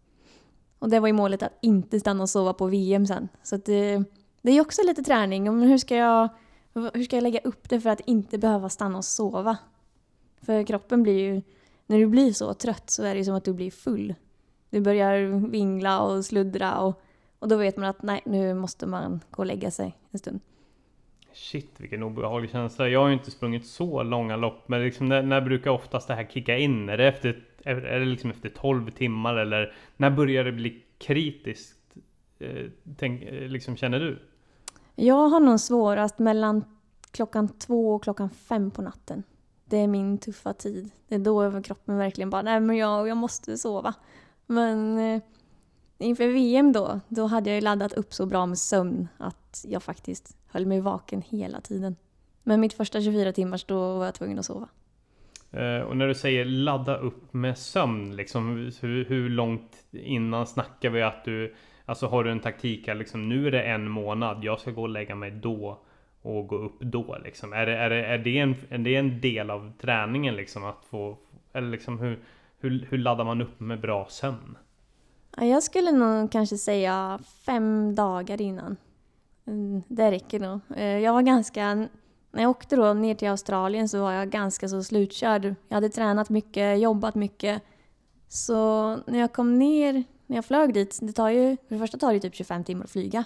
[0.80, 3.28] Och det var ju målet att inte stanna och sova på VM sen.
[3.42, 4.04] Så det,
[4.42, 5.44] det är också lite träning.
[5.44, 6.28] Men hur ska, jag,
[6.74, 9.58] hur ska jag lägga upp det för att inte behöva stanna och sova?
[10.42, 11.42] För kroppen blir ju...
[11.86, 14.14] När du blir så trött så är det ju som att du blir full.
[14.70, 17.02] Du börjar vingla och sluddra och,
[17.38, 20.40] och då vet man att nej, nu måste man gå och lägga sig en stund.
[21.32, 22.88] Shit vilken obehaglig känsla.
[22.88, 24.68] Jag har ju inte sprungit så långa lopp.
[24.68, 26.88] Men liksom när, när brukar oftast det här kicka in?
[26.88, 31.94] Är det, efter, är det liksom efter 12 timmar eller när börjar det bli kritiskt?
[32.38, 34.18] Eh, tänk, eh, liksom, känner du?
[34.94, 36.64] Jag har nog svårast mellan
[37.10, 39.22] klockan två och klockan fem på natten.
[39.64, 40.90] Det är min tuffa tid.
[41.08, 43.94] Det är då kroppen verkligen bara, nej men jag, jag måste sova.
[44.46, 45.22] Men eh,
[45.98, 49.82] inför VM då, då hade jag ju laddat upp så bra med sömn att jag
[49.82, 51.96] faktiskt höll mig vaken hela tiden.
[52.42, 54.68] Men mitt första 24 timmars då var jag tvungen att sova.
[55.50, 60.90] Eh, och när du säger ladda upp med sömn, liksom, hur, hur långt innan snackar
[60.90, 61.54] vi att du
[61.90, 64.82] Alltså har du en taktik här liksom, nu är det en månad, jag ska gå
[64.82, 65.78] och lägga mig då
[66.22, 67.52] och gå upp då liksom.
[67.52, 70.84] Är det, är det, är det, en, är det en del av träningen liksom att
[70.84, 71.18] få,
[71.52, 72.18] eller liksom hur,
[72.58, 74.58] hur, hur laddar man upp med bra sömn?
[75.36, 78.76] Jag skulle nog kanske säga fem dagar innan.
[79.46, 80.60] Mm, det räcker nog.
[80.76, 81.88] Eh, jag var ganska...
[82.30, 85.54] När jag åkte då ner till Australien så var jag ganska så slutkörd.
[85.68, 87.62] Jag hade tränat mycket, jobbat mycket.
[88.28, 91.98] Så när jag kom ner, när jag flög dit, det tar ju, för det första
[91.98, 93.24] tar det typ 25 timmar att flyga.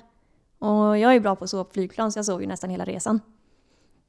[0.58, 2.84] Och jag är bra på att sova på flygplan så jag sov ju nästan hela
[2.84, 3.20] resan.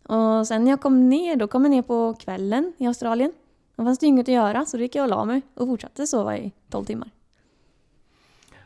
[0.07, 3.33] Och sen när jag kom ner, då kom jag ner på kvällen i Australien.
[3.75, 6.07] Då fanns det inget att göra så då gick jag och la mig och fortsatte
[6.07, 7.09] sova i 12 timmar.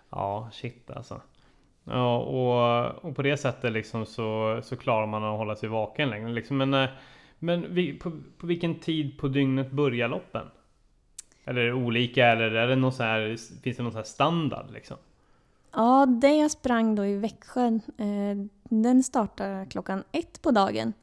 [0.09, 1.21] Ja, shit alltså.
[1.89, 6.09] Ja, och, och på det sättet liksom så, så klarar man att hålla sig vaken
[6.09, 6.29] längre.
[6.29, 6.57] Liksom.
[6.57, 6.89] Men, eh,
[7.39, 10.45] men vi, på, på vilken tid på dygnet börjar loppen?
[11.45, 14.05] Eller är det olika eller är det någon så här, finns det någon så här
[14.05, 14.97] standard liksom?
[15.71, 20.93] Ja, det jag sprang då i Växjö, eh, den startar klockan ett på dagen.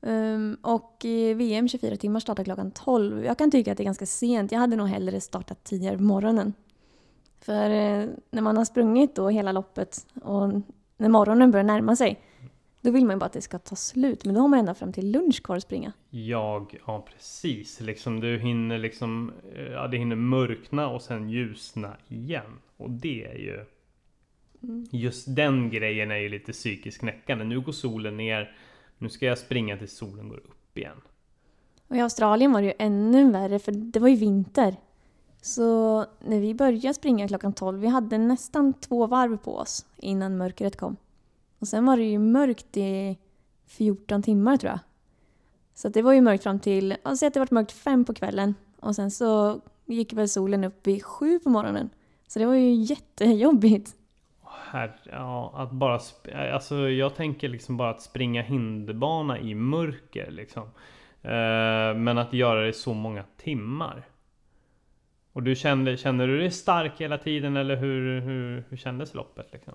[0.00, 0.96] Um, och
[1.36, 3.24] VM 24 timmar startar klockan 12.
[3.24, 4.52] Jag kan tycka att det är ganska sent.
[4.52, 6.52] Jag hade nog hellre startat tidigare på morgonen.
[7.42, 10.52] För eh, när man har sprungit då hela loppet och
[10.96, 12.20] när morgonen börjar närma sig
[12.82, 14.24] då vill man ju bara att det ska ta slut.
[14.24, 15.92] Men då har man ända fram till lunch kvar att springa.
[16.10, 17.80] Jag, ja precis.
[17.80, 22.60] Liksom du hinner liksom, eh, ja det hinner mörkna och sen ljusna igen.
[22.76, 23.64] Och det är ju...
[24.62, 24.86] Mm.
[24.90, 27.44] Just den grejen är ju lite psykiskt knäckande.
[27.44, 28.56] Nu går solen ner.
[28.98, 31.00] Nu ska jag springa tills solen går upp igen.
[31.88, 34.76] Och i Australien var det ju ännu värre för det var ju vinter.
[35.44, 40.36] Så när vi började springa klockan 12, vi hade nästan två varv på oss innan
[40.36, 40.96] mörkret kom.
[41.58, 43.18] Och sen var det ju mörkt i
[43.66, 44.78] 14 timmar tror jag.
[45.74, 48.54] Så det var ju mörkt fram till, alltså att det var mörkt fem på kvällen
[48.80, 51.90] och sen så gick väl solen upp vid sju på morgonen.
[52.26, 53.96] Så det var ju jättejobbigt.
[54.70, 56.00] Här, ja, att bara,
[56.52, 60.62] alltså jag tänker liksom bara att springa hinderbana i mörker liksom.
[61.22, 64.04] Eh, men att göra det i så många timmar.
[65.32, 69.52] Och du kände, kände du dig stark hela tiden eller hur, hur, hur kändes loppet
[69.52, 69.74] liksom?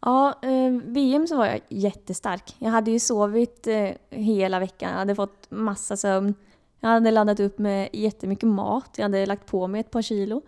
[0.00, 2.56] Ja, eh, VM så var jag jättestark.
[2.58, 6.34] Jag hade ju sovit eh, hela veckan, jag hade fått massa sömn.
[6.80, 10.42] Jag hade laddat upp med jättemycket mat, jag hade lagt på mig ett par kilo.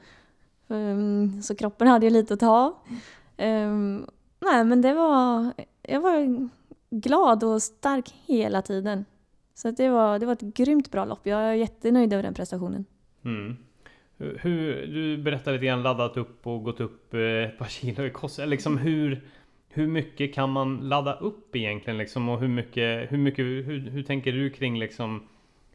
[0.68, 2.82] Um, så kroppen hade ju lite att ta.
[3.38, 4.06] Um,
[4.38, 5.52] nej men det var...
[5.82, 6.48] Jag var
[6.90, 9.04] glad och stark hela tiden.
[9.54, 11.26] Så det, var, det var ett grymt bra lopp.
[11.26, 12.84] Jag är jättenöjd över den prestationen.
[13.24, 13.56] Mm.
[14.18, 18.10] Hur, du berättade lite grann laddat upp och gått upp eh, ett par kilo i
[18.10, 18.38] kost.
[18.46, 19.20] Liksom hur,
[19.68, 22.28] hur mycket kan man ladda upp egentligen liksom?
[22.28, 25.28] Och hur mycket, hur mycket, hur, hur tänker du kring liksom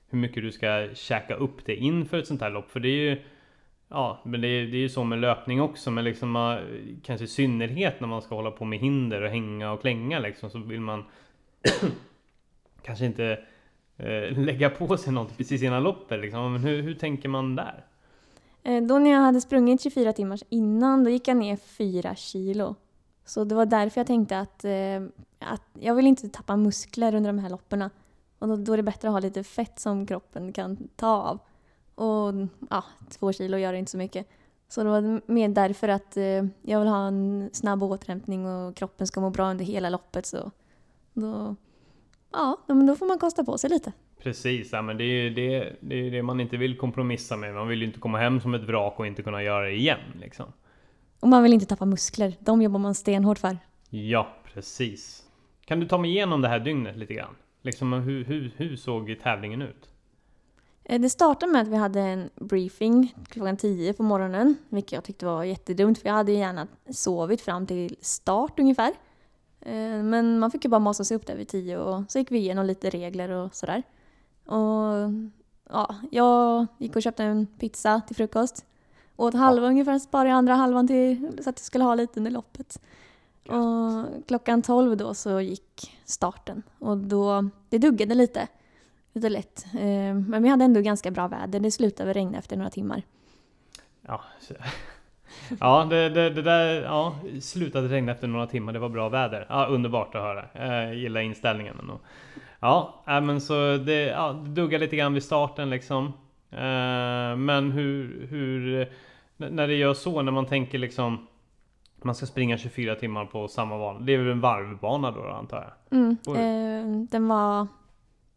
[0.10, 2.71] hur mycket du ska käka upp det inför ett sånt här lopp?
[2.71, 3.17] För det är ju
[3.93, 6.60] Ja, men det är, det är ju så med löpning också, men liksom
[7.04, 10.49] kanske i synnerhet när man ska hålla på med hinder och hänga och klänga liksom
[10.49, 11.04] så vill man
[12.84, 13.39] kanske inte
[13.97, 16.54] eh, lägga på sig något precis innan loppet liksom.
[16.54, 17.86] Men hur, hur tänker man där?
[18.63, 22.76] Eh, då när jag hade sprungit 24 timmar innan, då gick jag ner 4 kilo.
[23.26, 25.02] Så det var därför jag tänkte att, eh,
[25.39, 27.89] att jag vill inte tappa muskler under de här loppen.
[28.39, 31.39] Och då, då är det bättre att ha lite fett som kroppen kan ta av.
[31.95, 32.34] Och
[32.69, 34.28] ja, två kilo gör inte så mycket.
[34.67, 39.08] Så det var mer därför att eh, jag vill ha en snabb återhämtning och kroppen
[39.08, 40.26] ska må bra under hela loppet.
[40.26, 40.52] Så
[41.13, 41.56] då,
[42.32, 43.91] ja, men då får man kosta på sig lite.
[44.23, 47.53] Precis, ja, men det är ju det, det, är det man inte vill kompromissa med.
[47.53, 49.99] Man vill ju inte komma hem som ett vrak och inte kunna göra det igen.
[50.19, 50.45] Liksom.
[51.19, 52.34] Och man vill inte tappa muskler.
[52.39, 53.57] De jobbar man stenhårt för.
[53.89, 55.23] Ja, precis.
[55.65, 57.36] Kan du ta mig igenom det här dygnet lite grann?
[57.62, 59.89] Liksom, hur, hur, hur såg tävlingen ut?
[60.84, 65.03] Eh, det startade med att vi hade en briefing klockan 10 på morgonen, vilket jag
[65.03, 68.93] tyckte var jättedumt för jag hade gärna sovit fram till start ungefär.
[69.62, 72.31] Eh, men man fick ju bara masa sig upp där vid 10 och så gick
[72.31, 73.84] vi igenom lite regler och sådär.
[74.51, 75.11] Och
[75.69, 78.65] ja, jag gick och köpte en pizza till frukost.
[79.15, 82.81] Åt halva ungefär, sparade andra halvan till så att jag skulle ha lite under loppet.
[83.47, 88.47] Och klockan 12 då så gick starten och då, det duggade lite.
[89.13, 89.65] Lite lätt.
[89.73, 91.59] Eh, men vi hade ändå ganska bra väder.
[91.59, 93.03] Det slutade regna efter några timmar.
[94.01, 94.21] Ja,
[95.59, 98.73] ja det, det, det, där ja, slutade regna efter några timmar.
[98.73, 99.45] Det var bra väder.
[99.49, 100.45] Ja, underbart att höra.
[100.53, 101.79] Jag gillar inställningen.
[101.79, 101.99] Ändå.
[102.62, 106.06] Ja, men så det, ja, det duggade lite grann vid starten liksom.
[106.52, 108.89] Eh, men hur, hur
[109.38, 111.28] när det gör så, när man tänker liksom
[112.06, 114.00] man ska springa 24 timmar på samma bana.
[114.00, 116.00] Det är väl en varvbana då antar jag?
[116.00, 117.67] Mm, eh, den var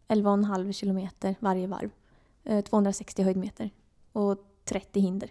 [0.09, 1.91] 11,5 kilometer varje varv.
[2.45, 3.71] Eh, 260 höjdmeter.
[4.13, 5.29] Och 30 hinder.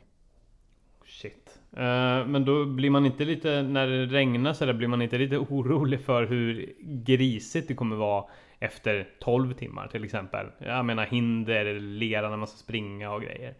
[1.06, 1.60] Shit.
[1.72, 5.18] Eh, men då blir man inte lite, när det regnar så där, blir man inte
[5.18, 8.26] lite orolig för hur grisigt det kommer vara
[8.63, 10.47] efter 12 timmar till exempel?
[10.58, 13.56] Jag menar hinder, lera när man ska springa och grejer.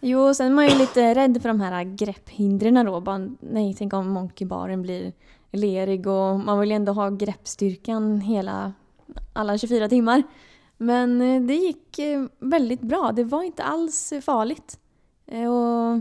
[0.00, 3.00] Jo, sen är man ju lite rädd för de här grepphindren då.
[3.00, 5.12] Bara, nej, tänk om monkeybaren blir
[5.50, 8.72] lerig och man vill ju ändå ha greppstyrkan hela,
[9.32, 10.22] alla 24 timmar.
[10.76, 13.12] Men eh, det gick eh, väldigt bra.
[13.12, 14.78] Det var inte alls farligt.
[15.26, 16.00] Eh, och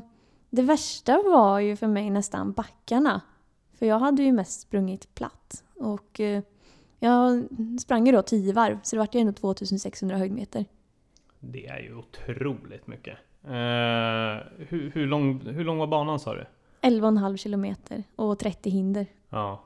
[0.50, 3.22] det värsta var ju för mig nästan backarna.
[3.80, 5.64] För jag hade ju mest sprungit platt.
[5.76, 6.22] Och
[7.04, 7.48] jag
[7.80, 10.66] sprang ju då 10 varv, så det vart ju ändå 2600 höjdmeter.
[11.40, 13.18] Det är ju otroligt mycket.
[13.46, 13.52] Uh,
[14.58, 16.46] hur, hur, lång, hur lång var banan sa du?
[16.82, 19.06] 11,5 kilometer och 30 hinder.
[19.30, 19.64] Ja.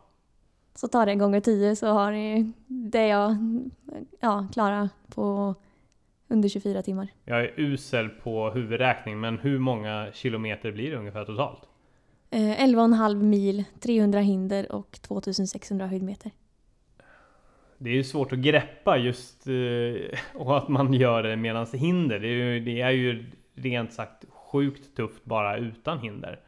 [0.76, 3.38] Så tar det en gånger 10 så har ni det jag
[4.20, 5.56] ja, klara på
[6.28, 7.08] under 24 timmar.
[7.26, 11.62] Jag är usel på huvudräkning men hur många kilometer blir det ungefär totalt?
[12.30, 16.32] Eh, 11,5 mil, 300 hinder och 2600 höjdmeter.
[17.78, 22.20] Det är ju svårt att greppa just eh, och att man gör det medan hinder.
[22.20, 26.40] Det är ju, det är ju rent sagt sjukt tufft bara utan hinder.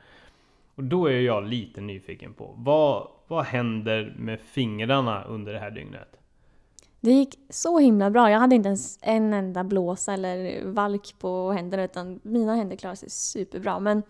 [0.76, 5.72] Och då är jag lite nyfiken på vad, vad händer med fingrarna under det här
[5.72, 6.20] dygnet?
[7.02, 8.32] Det gick så himla bra.
[8.32, 12.98] Jag hade inte ens en enda blåsa eller valk på händerna utan mina händer klarade
[12.98, 13.80] sig superbra.
[13.80, 14.04] Men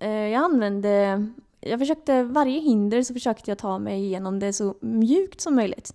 [0.00, 1.26] eh, jag använde...
[1.60, 5.94] Jag försökte, varje hinder så försökte jag ta mig igenom det så mjukt som möjligt.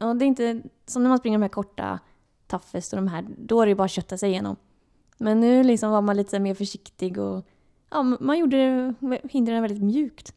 [0.00, 1.98] Och det är inte som när man springer de här korta
[2.46, 4.56] Toughest och de här, då är det bara att kötta sig igenom.
[5.18, 7.46] Men nu liksom var man lite mer försiktig och
[7.90, 8.94] ja, man gjorde
[9.30, 10.34] hindren väldigt mjukt.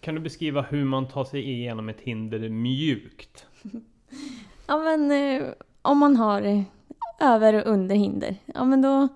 [0.00, 3.46] Kan du beskriva hur man tar sig igenom ett hinder mjukt?
[4.66, 5.48] ja men eh,
[5.82, 6.62] om man har eh,
[7.20, 9.08] över och under hinder, ja men då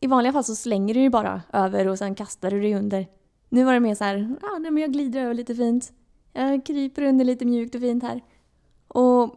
[0.00, 3.06] i vanliga fall så slänger du ju bara över och sen kastar du dig under.
[3.48, 5.92] Nu var det mer så här, ja men jag glider över lite fint.
[6.32, 8.20] Jag kryper under lite mjukt och fint här.
[8.88, 9.28] Och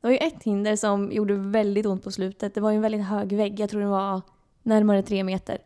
[0.00, 2.54] det var ju ett hinder som gjorde väldigt ont på slutet.
[2.54, 3.60] Det var ju en väldigt hög vägg.
[3.60, 4.22] Jag tror den var
[4.62, 5.58] närmare tre meter.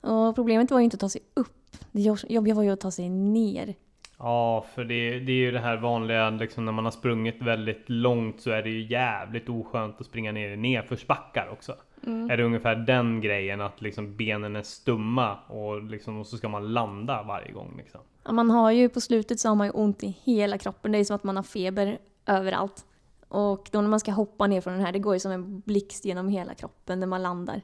[0.00, 1.76] Och problemet var ju inte att ta sig upp.
[1.92, 3.74] Det jobbiga var ju att ta sig ner.
[4.22, 7.84] Ja, för det, det är ju det här vanliga liksom när man har sprungit väldigt
[7.86, 11.74] långt så är det ju jävligt oskönt att springa ner i nedförsbackar också.
[12.06, 12.30] Mm.
[12.30, 16.48] Är det ungefär den grejen att liksom benen är stumma och, liksom, och så ska
[16.48, 18.00] man landa varje gång liksom?
[18.24, 20.92] Ja, man har ju på slutet så har man ju ont i hela kroppen.
[20.92, 22.84] Det är som att man har feber överallt.
[23.28, 25.60] Och då när man ska hoppa ner från den här, det går ju som en
[25.60, 27.62] blixt genom hela kroppen när man landar.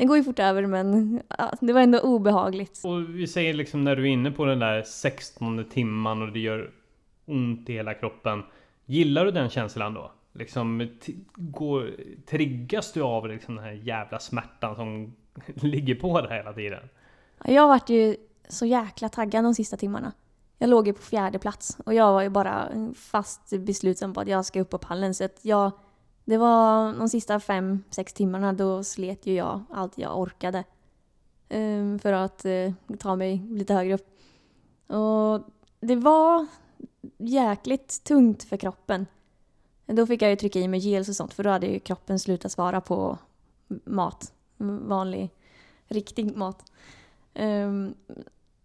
[0.00, 2.80] Den går ju fort över men ja, det var ändå obehagligt.
[2.84, 6.38] Och vi säger liksom när du är inne på den där 16 timman och det
[6.38, 6.70] gör
[7.26, 8.42] ont i hela kroppen.
[8.86, 10.12] Gillar du den känslan då?
[10.32, 10.88] Liksom,
[11.34, 11.90] går,
[12.26, 15.14] triggas du av liksom den här jävla smärtan som
[15.68, 16.88] ligger på dig hela tiden?
[17.44, 18.16] Jag vart ju
[18.48, 20.12] så jäkla taggad de sista timmarna.
[20.58, 24.28] Jag låg ju på fjärde plats och jag var ju bara fast besluten på att
[24.28, 25.14] jag ska upp på pallen.
[25.14, 25.72] Så att jag,
[26.30, 30.64] det var de sista fem, sex timmarna då slet ju jag allt jag orkade.
[31.48, 34.18] Um, för att uh, ta mig lite högre upp.
[34.86, 35.40] Och
[35.80, 36.46] det var
[37.18, 39.06] jäkligt tungt för kroppen.
[39.86, 42.18] Då fick jag ju trycka i mig gels och sånt för då hade ju kroppen
[42.18, 43.18] slutat svara på
[43.84, 44.32] mat.
[44.56, 45.30] Vanlig,
[45.88, 46.72] riktig mat.
[47.34, 47.94] Ehm,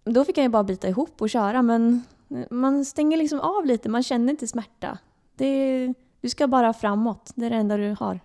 [0.04, 2.04] då fick jag ju bara bita ihop och köra men
[2.50, 4.98] man stänger liksom av lite, man känner inte smärta.
[5.36, 5.94] Det,
[6.26, 8.20] du ska bara framåt, det är det enda du har.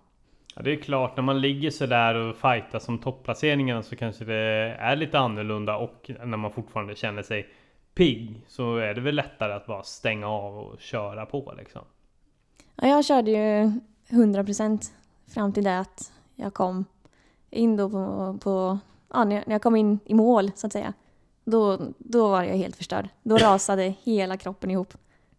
[0.54, 4.34] Ja, det är klart, när man ligger sådär och fightar som topplaceringarna så kanske det
[4.78, 7.48] är lite annorlunda och när man fortfarande känner sig
[7.94, 11.82] pigg så är det väl lättare att bara stänga av och köra på liksom.
[12.74, 13.72] Ja, jag körde ju
[14.08, 14.90] 100%
[15.34, 16.84] fram till det att jag kom
[17.50, 18.78] in då på, på
[19.12, 20.92] ja, när, jag, när jag kom in i mål så att säga.
[21.44, 23.08] Då, då var jag helt förstörd.
[23.22, 24.94] Då rasade hela kroppen ihop.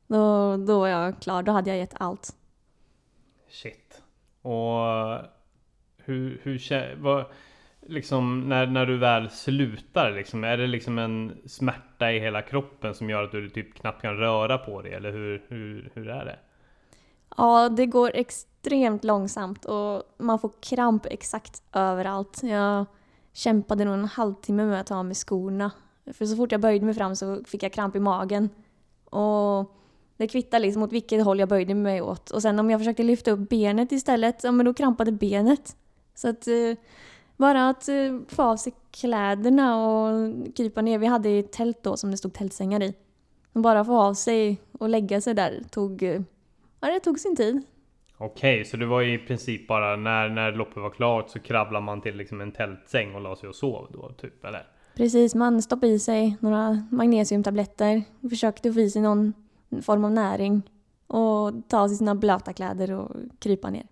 [0.08, 2.36] Då, då var jag klar, då hade jag gett allt.
[3.52, 4.02] Shit.
[4.42, 4.80] Och
[5.98, 7.26] hur, hur vad,
[7.82, 12.94] liksom när, när du väl slutar liksom, är det liksom en smärta i hela kroppen
[12.94, 16.26] som gör att du typ knappt kan röra på dig eller hur, hur, hur är
[16.26, 16.40] det?
[17.38, 22.40] Ja, det går extremt långsamt och man får kramp exakt överallt.
[22.44, 22.86] Jag
[23.34, 25.72] kämpade nog en halvtimme med att ta av mig skorna.
[26.14, 28.50] För så fort jag böjde mig fram så fick jag kramp i magen.
[29.06, 29.81] Och
[30.22, 32.30] det kvittar liksom åt vilket håll jag böjde mig åt.
[32.30, 35.76] Och sen om jag försökte lyfta upp benet istället, ja men då krampade benet.
[36.16, 36.78] Så att eh,
[37.38, 37.96] bara att eh,
[38.28, 41.00] få av sig kläderna och krypa ner.
[41.00, 42.94] Vi hade ett tält då som det stod tältsängar i.
[43.54, 46.22] Och bara få av sig och lägga sig där tog, eh,
[46.80, 47.62] ja det tog sin tid.
[48.18, 52.02] Okej, så det var i princip bara när, när loppet var klart så kravlade man
[52.02, 54.66] till liksom en tältsäng och la sig och sov då, typ eller?
[54.96, 59.34] Precis, man stoppade i sig några magnesiumtabletter, försökte få i sig någon
[59.82, 60.62] form av näring
[61.08, 63.86] och ta av sig sina blöta kläder och krypa ner.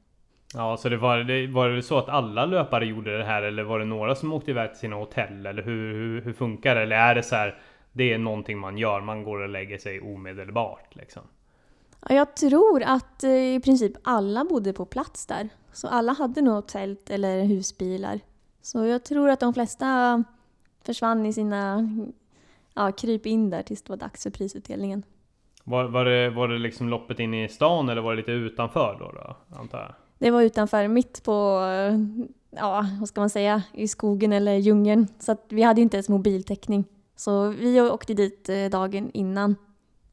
[0.53, 3.63] Ja, så det var, det, var det så att alla löpare gjorde det här eller
[3.63, 6.81] var det några som åkte iväg till sina hotell eller hur, hur, hur funkar det?
[6.81, 7.61] Eller är det så här,
[7.91, 11.23] det är någonting man gör, man går och lägger sig omedelbart liksom?
[12.09, 15.49] Ja, jag tror att eh, i princip alla bodde på plats där.
[15.71, 18.19] Så alla hade nog tält eller husbilar.
[18.61, 20.23] Så jag tror att de flesta
[20.85, 21.89] försvann i sina,
[22.73, 25.03] ja, kryp in där tills det var dags för prisutdelningen.
[25.69, 28.97] Var, var, det, var det liksom loppet in i stan eller var det lite utanför
[28.99, 29.93] då, då antar jag?
[30.17, 31.61] Det var utanför, mitt på,
[32.49, 35.07] ja vad ska man säga, i skogen eller djungeln.
[35.19, 36.85] Så att vi hade inte ens mobiltäckning.
[37.15, 39.55] Så vi åkte dit eh, dagen innan.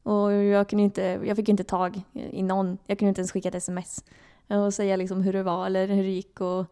[0.03, 2.77] Och jag, kunde inte, jag fick inte tag i någon.
[2.85, 4.03] Jag kunde inte ens skicka ett sms
[4.47, 6.41] och säga liksom hur det var eller hur det gick.
[6.41, 6.65] Och,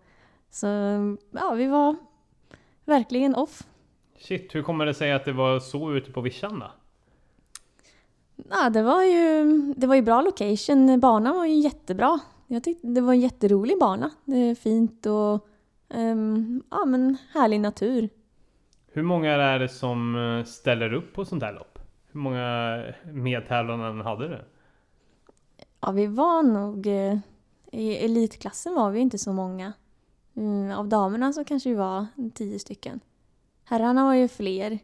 [0.50, 0.68] så
[1.32, 1.96] ja, vi var
[2.86, 3.64] verkligen off.
[4.20, 6.72] Shit, hur kommer det sig att det var så ute på vischan då?
[8.36, 11.00] Ja, det var ju, det var ju bra location.
[11.00, 12.20] Banan var ju jättebra.
[12.48, 14.12] Jag tyckte det var en jätterolig bana.
[14.26, 15.48] Det är fint och
[15.90, 18.10] um, ja, men härlig natur.
[18.88, 21.80] Hur många är det som eh, ställer upp på sånt här lopp?
[22.12, 24.46] Hur många medtävlande hade du?
[25.80, 26.88] Ja, vi var nog...
[26.88, 27.18] Eh,
[27.72, 29.74] I elitklassen var vi inte så många.
[30.36, 33.00] Mm, av damerna så kanske vi var tio stycken.
[33.64, 34.80] Herrarna var ju fler.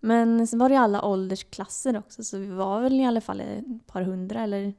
[0.00, 3.86] Men sen var det alla åldersklasser också så vi var väl i alla fall ett
[3.86, 4.72] par hundra eller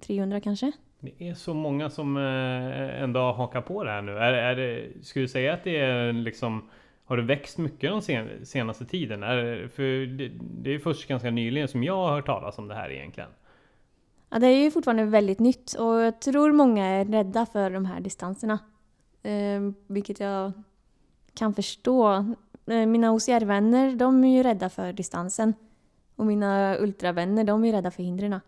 [0.00, 0.72] 300 kanske.
[1.00, 4.12] Det är så många som eh, ändå hakar på det här nu.
[4.12, 6.68] Är, är det, skulle du säga att det är liksom
[7.04, 9.22] har det växt mycket den senaste tiden?
[9.22, 12.74] Är, för det, det är först ganska nyligen som jag har hört talas om det
[12.74, 13.30] här egentligen.
[14.30, 17.84] Ja, det är ju fortfarande väldigt nytt och jag tror många är rädda för de
[17.84, 18.58] här distanserna.
[19.22, 20.52] Eh, vilket jag
[21.34, 22.24] kan förstå.
[22.70, 25.54] Eh, mina OCR-vänner, de är ju rädda för distansen.
[26.16, 28.40] Och mina ultravänner, de är rädda för hindren.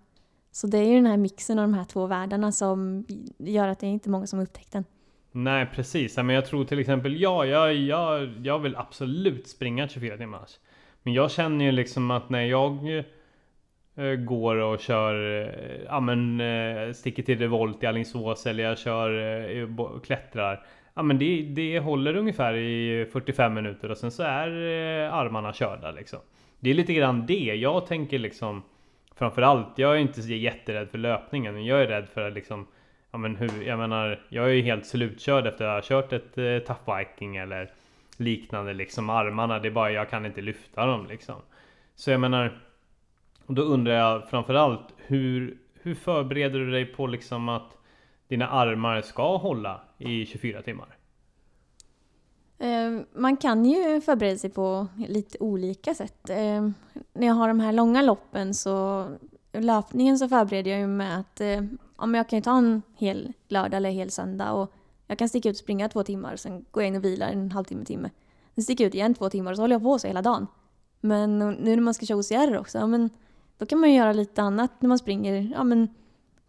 [0.52, 3.04] Så det är ju den här mixen av de här två världarna som
[3.38, 4.84] gör att det är inte är många som upptäckt den.
[5.32, 10.16] Nej precis, men jag tror till exempel ja, jag, jag, jag vill absolut springa 24
[10.16, 10.58] timmars.
[11.02, 12.96] Men jag känner ju liksom att när jag
[13.94, 19.10] eh, går och kör, eh, ja men sticker till revolt i Alingsås eller jag kör,
[19.60, 20.66] äh, klättrar.
[20.94, 25.52] Ja men det, det håller ungefär i 45 minuter och sen så är eh, armarna
[25.52, 26.18] körda liksom.
[26.60, 28.62] Det är lite grann det jag tänker liksom
[29.14, 31.54] Framförallt, jag är inte jätterädd för löpningen.
[31.54, 32.66] men Jag är rädd för att liksom
[33.10, 36.38] Ja men hur, jag menar, jag är ju helt slutkörd efter att ha kört ett
[36.38, 37.70] eh, Tough Viking eller
[38.16, 39.10] liknande liksom.
[39.10, 41.34] Armarna, det är bara jag kan inte lyfta dem liksom.
[41.94, 42.60] Så jag menar,
[43.46, 47.76] och då undrar jag framförallt hur, hur förbereder du dig på liksom att
[48.28, 50.96] dina armar ska hålla i 24 timmar?
[52.58, 56.30] Ehm, man kan ju förbereda sig på lite olika sätt.
[56.30, 56.74] Ehm,
[57.12, 59.06] när jag har de här långa loppen så
[59.52, 61.62] löpningen så förbereder jag ju med att eh,
[61.96, 64.72] om jag kan ju ta en hel lördag eller hel söndag och
[65.06, 67.52] jag kan sticka ut och springa två timmar, sen går jag in och vilar en
[67.52, 68.10] halvtimme, timme.
[68.54, 70.46] Sen sticker jag ut igen två timmar och så håller jag på så hela dagen.
[71.00, 73.10] Men nu när man ska köra OCR också, ja, men
[73.58, 75.52] då kan man ju göra lite annat när man springer.
[75.54, 75.88] Ja, men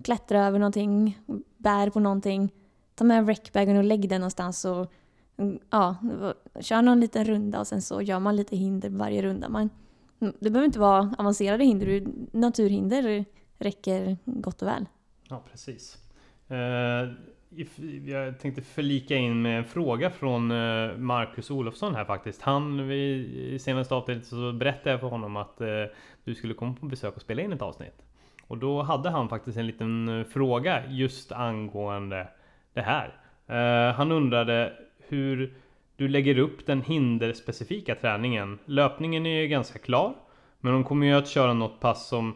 [0.04, 1.20] klättra över någonting,
[1.58, 2.52] bär på någonting,
[2.96, 4.92] ta med recbagen och lägg den någonstans och
[5.38, 5.96] mm, ja,
[6.60, 9.50] kör någon liten runda och sen så gör man lite hinder varje runda.
[9.50, 9.70] Man,
[10.20, 13.26] mm, det behöver inte vara avancerade hinder, naturhinder
[13.58, 14.86] räcker gott och väl.
[15.30, 15.98] Ja, precis.
[16.48, 17.10] Eh,
[18.06, 22.42] jag tänkte förlika in med en fråga från eh, Marcus Olofsson här faktiskt.
[22.42, 25.68] Han, i senaste avsnittet så berättade jag för honom att eh,
[26.24, 28.04] du skulle komma på besök och spela in ett avsnitt.
[28.48, 32.28] Och då hade han faktiskt en liten fråga just angående
[32.74, 33.14] det här.
[33.48, 34.74] Eh, han undrade
[35.08, 35.54] hur
[35.96, 38.60] du lägger upp den hinderspecifika träningen.
[38.66, 40.16] Löpningen är ju ganska klar.
[40.60, 42.30] Men de kommer ju att köra något pass som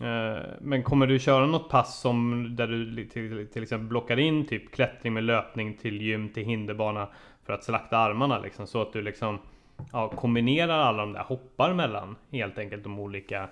[0.00, 4.46] eh, men kommer du köra något pass som där du till, till exempel blockar in
[4.46, 7.08] typ klättring med löpning till gym till hinderbana
[7.46, 9.38] för att slakta armarna liksom så att du liksom
[9.92, 13.48] ja, kombinerar alla de där hoppar mellan helt enkelt de olika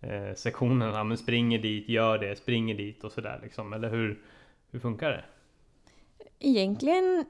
[0.00, 1.04] eh, sektionerna.
[1.04, 3.72] Men springer dit, gör det, springer dit och sådär liksom.
[3.72, 4.18] Eller hur,
[4.70, 5.24] hur funkar det?
[6.38, 7.24] Egentligen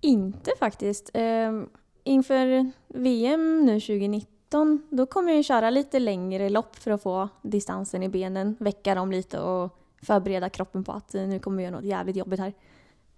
[0.00, 1.10] inte faktiskt.
[1.14, 1.68] Ehm,
[2.04, 8.02] inför VM nu 2019 då kommer jag köra lite längre lopp för att få distansen
[8.02, 11.76] i benen, väcka dem lite och förbereda kroppen på att eh, nu kommer vi göra
[11.76, 12.52] något jävligt jobbigt här.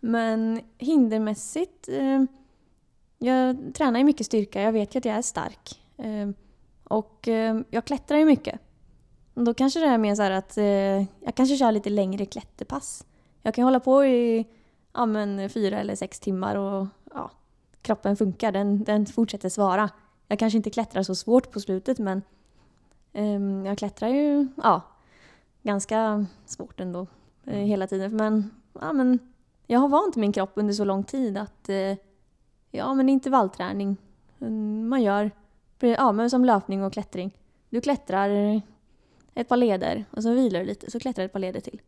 [0.01, 2.27] Men hindermässigt, ehm,
[3.19, 5.83] jag tränar ju mycket styrka, jag vet ju att jag är stark.
[5.97, 6.35] Ehm,
[6.85, 7.29] och
[7.71, 8.61] jag klättrar ju mycket.
[9.35, 10.65] Då kanske det är mer så att eh,
[11.25, 13.07] jag kanske kör lite längre klätterpass.
[13.43, 14.47] Jag kan hålla på i
[14.95, 17.31] ja, men fyra eller sex timmar och ja,
[17.83, 19.91] kroppen funkar, den, den fortsätter svara.
[20.29, 22.23] Jag kanske inte klättrar så svårt på slutet men
[23.13, 24.83] um, jag klättrar ju ja,
[25.63, 27.07] ganska svårt ändå
[27.49, 28.17] uh, hela tiden.
[28.17, 29.19] Men, ja, men
[29.67, 31.97] jag har vant min kropp under så lång tid att uh,
[32.71, 33.97] ja, men intervallträning
[34.39, 35.31] um, man gör
[35.81, 37.37] ja, men som löpning och klättring.
[37.71, 38.61] Du klättrar
[39.35, 41.81] ett par leder och så vilar du lite så klättrar du ett par leder till.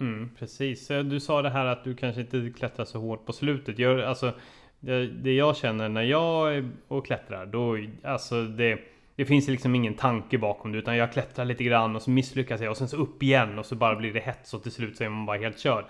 [0.00, 0.90] Mm, precis.
[0.90, 3.78] Eh, du sa det här att du kanske inte klättrar så hårt på slutet.
[3.78, 4.32] Jag, alltså,
[4.80, 8.78] det, det jag känner när jag är och klättrar, då, alltså det,
[9.16, 12.60] det finns liksom ingen tanke bakom det utan jag klättrar lite grann och så misslyckas
[12.60, 14.96] jag och sen så upp igen och så bara blir det hets och till slut
[14.96, 15.84] så är man bara helt körd.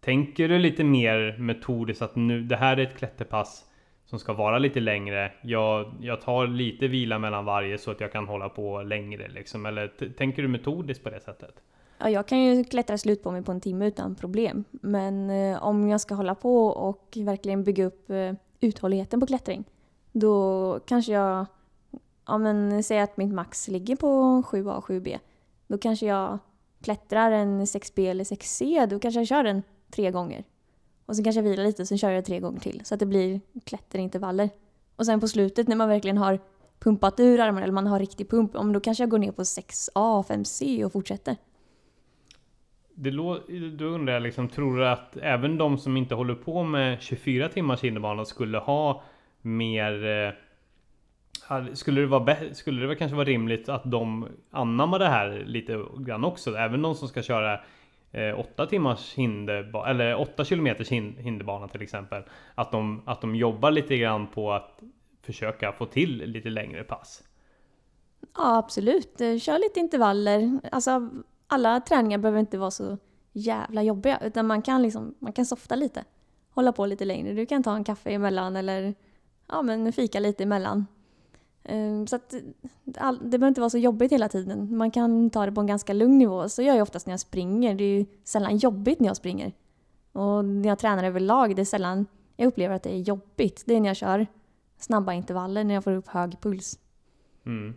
[0.00, 3.64] Tänker du lite mer metodiskt att nu, det här är ett klätterpass
[4.04, 5.32] som ska vara lite längre.
[5.42, 9.66] Jag, jag tar lite vila mellan varje så att jag kan hålla på längre liksom.
[9.66, 11.54] Eller tänker du metodiskt på det sättet?
[12.02, 14.64] Ja, jag kan ju klättra slut på mig på en timme utan problem.
[14.70, 19.64] Men eh, om jag ska hålla på och verkligen bygga upp eh, uthålligheten på klättring,
[20.12, 21.46] då kanske jag,
[22.26, 25.18] ja men säg att mitt max ligger på 7A och 7B.
[25.66, 26.38] Då kanske jag
[26.82, 30.44] klättrar en 6B eller 6C, då kanske jag kör den tre gånger.
[31.06, 32.80] Och sen kanske jag vilar lite och sen kör jag tre gånger till.
[32.84, 34.50] Så att det blir klätterintervaller.
[34.96, 36.40] Och sen på slutet när man verkligen har
[36.78, 40.22] pumpat ur armarna, eller man har riktig pump, då kanske jag går ner på 6A,
[40.22, 41.36] 5C och fortsätter.
[42.94, 47.02] Det då undrar jag liksom, tror du att även de som inte håller på med
[47.02, 49.02] 24 timmars hinderbana skulle ha
[49.42, 50.32] mer eh,
[51.72, 56.24] skulle det, vara skulle det kanske vara rimligt att de anammar det här lite grann
[56.24, 56.54] också?
[56.54, 57.60] Även de som ska köra
[58.12, 62.22] eh, 8 timmars hinderbana, eller 8 kilometers hinderbana till exempel.
[62.54, 64.82] Att de, att de jobbar lite grann på att
[65.22, 67.22] försöka få till lite längre pass.
[68.36, 70.60] Ja absolut, eh, kör lite intervaller.
[70.72, 71.10] Alltså
[71.52, 72.98] alla träningar behöver inte vara så
[73.32, 76.04] jävla jobbiga utan man kan liksom, man kan softa lite.
[76.50, 77.32] Hålla på lite längre.
[77.32, 78.94] Du kan ta en kaffe emellan eller
[79.48, 80.86] ja, men fika lite emellan.
[81.64, 82.34] Ehm, så att
[83.20, 84.76] det behöver inte vara så jobbigt hela tiden.
[84.76, 86.48] Man kan ta det på en ganska lugn nivå.
[86.48, 87.74] Så gör jag oftast när jag springer.
[87.74, 89.52] Det är ju sällan jobbigt när jag springer.
[90.12, 93.62] Och när jag tränar överlag, det är sällan jag upplever att det är jobbigt.
[93.66, 94.26] Det är när jag kör
[94.78, 96.78] snabba intervaller, när jag får upp hög puls.
[97.46, 97.74] Mm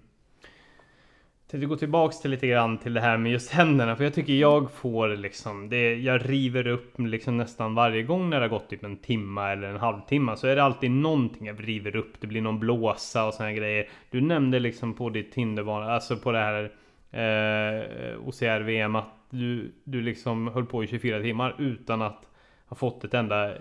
[1.56, 3.96] tänkte gå tillbaks till lite grann till det här med just händerna.
[3.96, 8.38] För jag tycker jag får liksom, det, jag river upp liksom nästan varje gång när
[8.38, 10.36] det har gått typ en timma eller en halvtimme.
[10.36, 12.14] Så är det alltid någonting jag river upp.
[12.20, 13.90] Det blir någon blåsa och såna grejer.
[14.10, 16.64] Du nämnde liksom på ditt Tinderbana, alltså på det här
[17.12, 22.24] eh, OCR-VM att du, du liksom höll på i 24 timmar utan att
[22.66, 23.54] ha fått ett enda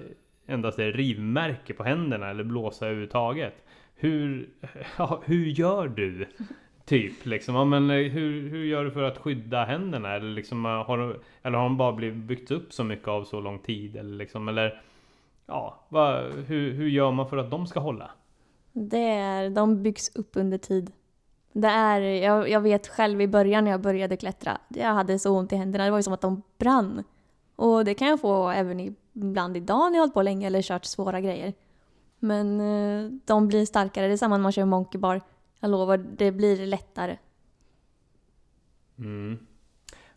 [0.47, 3.55] endast ett rivmärke på händerna eller blåsa överhuvudtaget.
[3.95, 4.49] Hur,
[4.99, 6.26] ja, hur gör du?
[6.85, 10.14] Typ liksom, ja, men eh, hur, hur gör du för att skydda händerna?
[10.14, 13.24] Eller, liksom, eh, har, du, eller har de bara blivit byggt upp så mycket av
[13.24, 13.97] så lång tid?
[13.97, 14.82] Eller, liksom, eller
[15.47, 18.11] ja, va, hur, hur gör man för att de ska hålla?
[18.72, 20.93] Det är, de byggs upp under tid.
[21.53, 25.39] Det är, jag, jag vet själv i början när jag började klättra, jag hade så
[25.39, 27.05] ont i händerna, det var ju som att de brann.
[27.57, 30.85] Och det kan jag få även ibland idag när jag hållit på länge eller kört
[30.85, 31.55] svåra grejer.
[32.18, 35.20] Men eh, de blir starkare, det är samma när man kör monkey bar.
[35.64, 37.16] Jag lovar, det blir lättare.
[38.98, 39.38] Mm.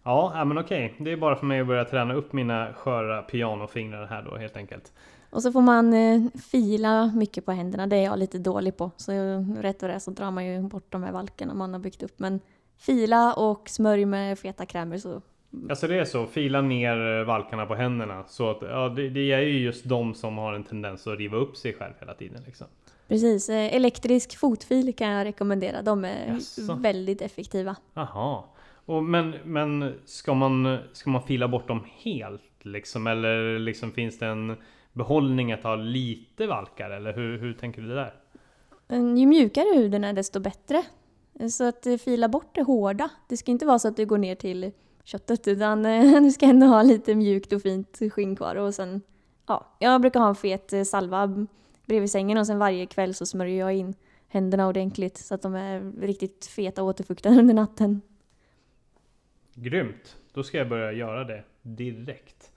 [0.03, 0.95] Ja, men okej.
[0.99, 4.57] Det är bara för mig att börja träna upp mina sköra pianofingrar här då helt
[4.57, 4.93] enkelt.
[5.29, 6.21] Och så får man eh,
[6.51, 8.91] fila mycket på händerna, det är jag lite dålig på.
[8.97, 9.11] Så
[9.61, 12.19] rätt och det så drar man ju bort de här valkarna man har byggt upp.
[12.19, 12.39] Men
[12.77, 15.21] fila och smörj med feta krämer så
[15.69, 18.23] Alltså det är så, fila ner valkarna på händerna.
[18.27, 21.37] Så att, ja, det, det är ju just de som har en tendens att riva
[21.37, 22.43] upp sig själv hela tiden.
[22.45, 22.67] Liksom.
[23.07, 25.81] Precis, eh, elektrisk fotfil kan jag rekommendera.
[25.81, 26.73] De är Jaså.
[26.73, 27.75] väldigt effektiva.
[27.93, 28.43] Jaha.
[28.85, 33.07] Och men, men ska man, ska man fila bort dem helt liksom?
[33.07, 34.55] Eller liksom finns det en
[34.93, 36.89] behållning att ha lite valkar?
[36.89, 38.13] Eller hur, hur tänker du där?
[39.17, 40.83] Ju mjukare huden är desto bättre.
[41.49, 43.09] Så att eh, fila bort det hårda.
[43.29, 44.71] Det ska inte vara så att du går ner till
[45.03, 48.55] köttet utan eh, du ska ändå ha lite mjukt och fint skinn kvar.
[48.55, 49.01] Och sen,
[49.47, 51.45] ja, jag brukar ha en fet salva
[51.87, 53.95] bredvid sängen och sen varje kväll så smörjer jag in
[54.27, 58.01] händerna ordentligt så att de är riktigt feta och återfuktade under natten.
[59.53, 60.17] Grymt!
[60.33, 62.51] Då ska jag börja göra det direkt.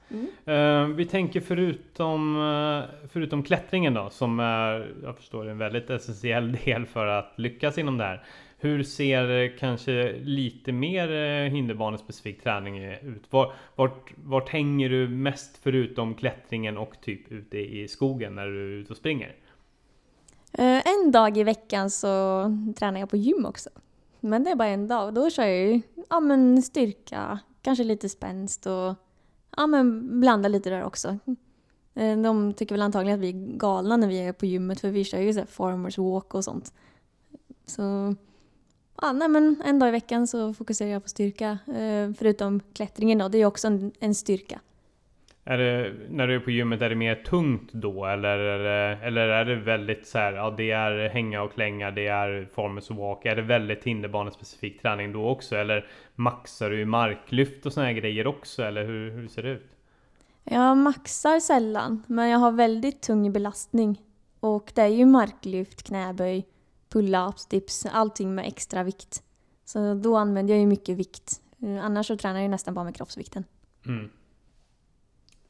[0.44, 6.52] Eh, vi tänker förutom, eh, förutom klättringen då, som är, jag förstår, en väldigt essentiell
[6.64, 8.24] del för att lyckas inom det här.
[8.62, 13.32] Hur ser eh, kanske lite mer eh, hinderbanespecifik träning eh, ut?
[13.32, 18.76] Var, vart, vart hänger du mest förutom klättringen och typ ute i skogen när du
[18.76, 19.36] är ute och springer?
[20.52, 22.08] En dag i veckan så
[22.78, 23.70] tränar jag på gym också.
[24.20, 25.14] Men det är bara en dag.
[25.14, 25.80] Då kör jag ju
[26.10, 28.94] ja, men styrka, kanske lite spänst och
[29.56, 31.18] ja, men blanda lite där också.
[32.22, 35.04] De tycker väl antagligen att vi är galna när vi är på gymmet för vi
[35.04, 36.72] kör ju så här farmers walk och sånt.
[37.66, 38.14] Så
[39.02, 41.58] ja, nej, men en dag i veckan så fokuserar jag på styrka.
[41.66, 44.60] Eh, Förutom klättringen då, det är också en, en styrka.
[45.44, 48.06] Är det, när du är på gymmet, är det mer tungt då?
[48.06, 51.90] Eller, är det- eller är det väldigt så här, ja det är hänga och klänga,
[51.90, 53.24] det är farmers walk.
[53.26, 55.56] Är det väldigt hinderbanespecifik träning då också?
[55.56, 58.62] Eller maxar du marklyft och såna här grejer också?
[58.62, 59.70] Eller hur, hur ser det ut?
[60.44, 64.00] Jag maxar sällan, men jag har väldigt tung belastning.
[64.40, 66.44] Och det är ju marklyft, knäböj,
[66.92, 69.22] pull-ups, dips, allting med extra vikt.
[69.64, 71.40] Så då använder jag ju mycket vikt.
[71.62, 73.44] Eh, Annars så tränar jag ju nästan bara med kroppsvikten.
[73.86, 74.10] Mm.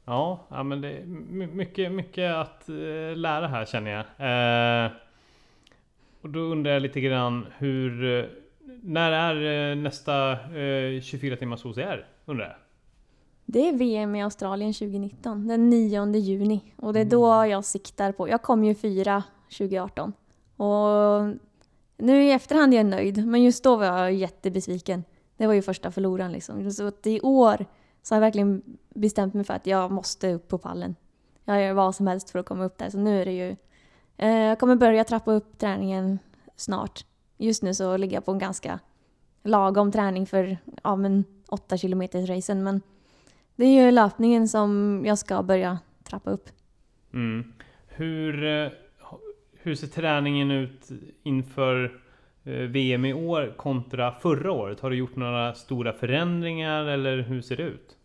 [0.05, 2.75] Ja, ja, men det är my- mycket, mycket att eh,
[3.15, 4.85] lära här känner jag.
[4.85, 4.91] Eh,
[6.21, 8.19] och då undrar jag lite grann hur...
[8.19, 8.25] eh,
[8.83, 12.07] När är nästa eh, 24 timmars OCR?
[12.25, 12.55] Undrar jag.
[13.45, 16.73] Det är VM i Australien 2019, den 9 juni.
[16.75, 18.29] Och det är då jag siktar på.
[18.29, 19.23] Jag kom ju fyra
[19.57, 20.13] 2018.
[20.61, 21.35] Och
[21.97, 25.03] nu i efterhand är jag nöjd, men just då var jag jättebesviken.
[25.37, 26.71] Det var ju första förloraren liksom.
[26.71, 27.65] Så att i år
[28.01, 30.95] så har jag verkligen bestämt mig för att jag måste upp på pallen.
[31.45, 32.89] Jag gör vad som helst för att komma upp där.
[32.89, 33.55] Så nu är det ju...
[34.17, 36.19] Eh, jag kommer börja trappa upp träningen
[36.55, 37.05] snart.
[37.37, 38.79] Just nu så ligger jag på en ganska
[39.43, 42.81] lagom träning för ja, men 8 km racen men
[43.55, 46.49] det är ju löpningen som jag ska börja trappa upp.
[47.13, 47.53] Mm.
[47.87, 48.71] Hur, eh,
[49.63, 50.89] hur ser träningen ut
[51.23, 51.99] inför
[52.43, 54.79] eh, VM i år kontra förra året?
[54.79, 57.97] Har du gjort några stora förändringar eller hur ser det ut?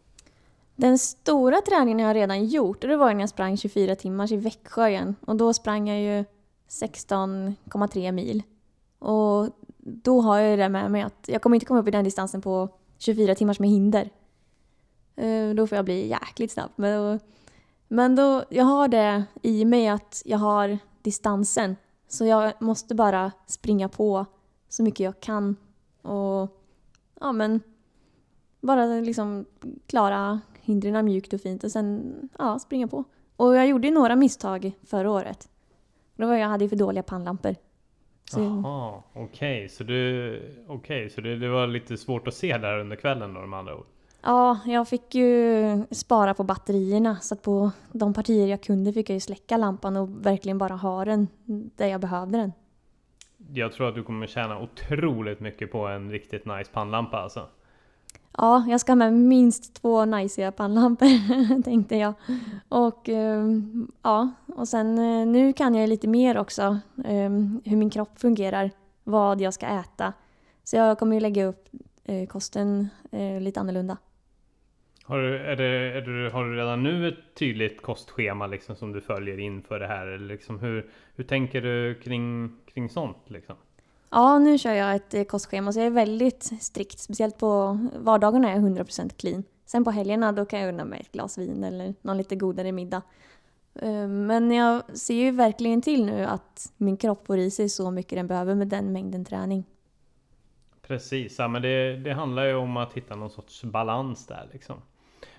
[0.76, 4.32] Den stora träningen har jag redan gjort och det var när jag sprang 24 timmars
[4.32, 5.14] i Växjö igen.
[5.20, 6.24] Och då sprang jag ju
[6.68, 8.42] 16,3 mil.
[8.98, 9.48] Och
[9.78, 12.04] då har jag ju det med mig att jag kommer inte komma upp i den
[12.04, 14.10] distansen på 24 timmars med hinder.
[15.16, 16.70] Eh, då får jag bli jäkligt snabb.
[16.76, 17.18] Men då,
[17.88, 21.76] men då, jag har det i mig att jag har distansen.
[22.08, 24.26] Så jag måste bara springa på
[24.68, 25.56] så mycket jag kan.
[26.02, 26.62] Och
[27.20, 27.60] ja men
[28.60, 29.46] bara liksom
[29.86, 33.04] klara hindren mjukt och fint och sen ja, springa på.
[33.36, 35.48] Och jag gjorde ju några misstag förra året.
[36.16, 37.54] Då var jag hade ju för dåliga pannlampor.
[38.30, 39.68] Så, Jaha, okej.
[39.68, 43.46] Så, du, okej, så det, det var lite svårt att se där under kvällen då
[43.46, 43.86] med andra ord?
[44.22, 49.10] Ja, jag fick ju spara på batterierna så att på de partier jag kunde fick
[49.10, 51.28] jag ju släcka lampan och verkligen bara ha den
[51.76, 52.52] där jag behövde den.
[53.52, 57.48] Jag tror att du kommer tjäna otroligt mycket på en riktigt nice pannlampa alltså.
[58.38, 62.14] Ja, jag ska ha med minst två najsiga pannlampor tänkte jag.
[62.68, 67.90] Och ehm, ja, och sen eh, nu kan jag lite mer också ehm, hur min
[67.90, 68.70] kropp fungerar,
[69.04, 70.12] vad jag ska äta.
[70.64, 71.68] Så jag kommer ju lägga upp
[72.04, 73.96] eh, kosten eh, lite annorlunda.
[75.06, 75.64] Har du, är det,
[75.98, 79.86] är du, har du redan nu ett tydligt kostschema liksom som du följer inför det
[79.86, 80.06] här?
[80.06, 83.56] Eller liksom hur, hur tänker du kring, kring sånt liksom?
[84.10, 86.98] Ja, nu kör jag ett eh, kostschema så jag är väldigt strikt.
[86.98, 89.44] Speciellt på vardagarna är jag 100% clean.
[89.66, 92.72] Sen på helgerna då kan jag unna mig ett glas vin eller någon lite godare
[92.72, 93.02] middag.
[93.74, 97.90] Eh, Men jag ser ju verkligen till nu att min kropp får i sig så
[97.90, 99.64] mycket den behöver med den mängden träning.
[100.82, 104.76] Precis, ja, men det, det handlar ju om att hitta någon sorts balans där liksom.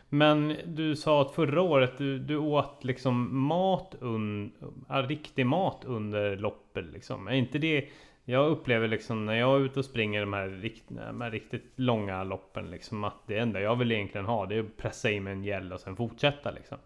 [0.10, 4.52] Men du sa att förra året du, du åt liksom mat, un,
[4.88, 7.28] riktig mat under loppet liksom.
[7.28, 7.90] Är inte det
[8.26, 11.72] jag upplever liksom när jag är ute och springer de här, rikt, de här riktigt
[11.76, 15.20] långa loppen liksom att det enda jag vill egentligen ha det är att pressa i
[15.20, 16.78] mig en gel och sen fortsätta liksom.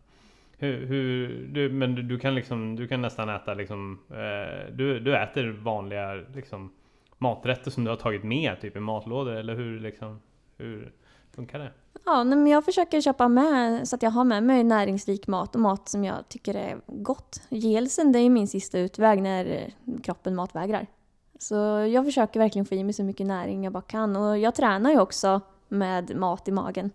[0.58, 5.00] Hur, hur du, men du, du, kan liksom, du kan nästan äta liksom, eh, du,
[5.00, 6.72] du äter vanliga liksom
[7.18, 10.22] maträtter som du har tagit med typ i matlådor eller hur liksom,
[10.58, 10.92] hur
[11.36, 11.72] funkar det?
[12.06, 15.62] Ja, men jag försöker köpa med så att jag har med mig näringsrik mat och
[15.62, 17.42] mat som jag tycker är gott.
[17.50, 19.74] Gelsen det är min sista utväg när
[20.04, 20.88] kroppen matvägrar.
[21.40, 21.56] Så
[21.94, 24.16] jag försöker verkligen få i mig så mycket näring jag bara kan.
[24.16, 26.92] Och jag tränar ju också med mat i magen.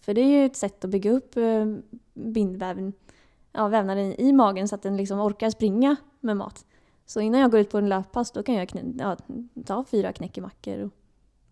[0.00, 1.66] För det är ju ett sätt att bygga upp eh,
[2.14, 2.92] bindväven,
[3.52, 6.64] ja, vävnaden i magen så att den liksom orkar springa med mat.
[7.06, 9.16] Så innan jag går ut på en löppass då kan jag ja,
[9.66, 10.90] ta fyra knäckemackor.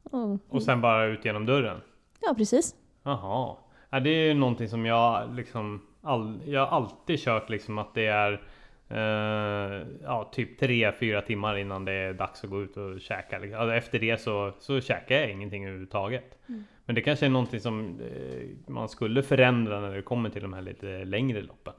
[0.02, 1.80] Och, och, och sen bara ut genom dörren?
[2.20, 2.74] Ja, precis.
[3.02, 3.56] Jaha.
[3.90, 7.94] Ja, det är ju någonting som jag liksom all, Jag har alltid kört liksom att
[7.94, 8.42] det är
[8.90, 13.38] Uh, ja, typ 3-4 timmar innan det är dags att gå ut och käka.
[13.38, 13.60] Liksom.
[13.60, 16.38] Alltså efter det så, så käkar jag ingenting överhuvudtaget.
[16.48, 16.64] Mm.
[16.84, 20.52] Men det kanske är någonting som uh, man skulle förändra när det kommer till de
[20.52, 21.74] här lite längre loppen.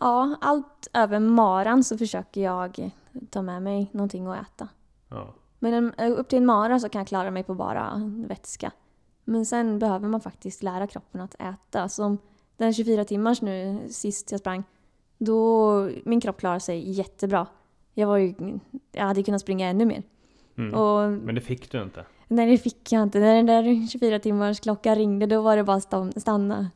[0.00, 2.90] Ja, allt över maran så försöker jag
[3.30, 4.68] ta med mig någonting att äta.
[5.08, 5.34] Ja.
[5.58, 7.92] Men upp till en mara så kan jag klara mig på bara
[8.28, 8.72] vätska.
[9.30, 11.88] Men sen behöver man faktiskt lära kroppen att äta.
[11.88, 12.18] Som
[12.56, 14.64] den 24 timmars nu sist jag sprang
[15.18, 17.46] då, min kropp klarade sig jättebra.
[17.94, 18.34] Jag, var ju,
[18.92, 20.02] jag hade kunnat springa ännu mer.
[20.58, 20.74] Mm.
[20.74, 22.04] Och, men det fick du inte?
[22.28, 23.18] Nej, det fick jag inte.
[23.18, 26.70] När den där 24 timmars klockan ringde, då var det bara att stanna.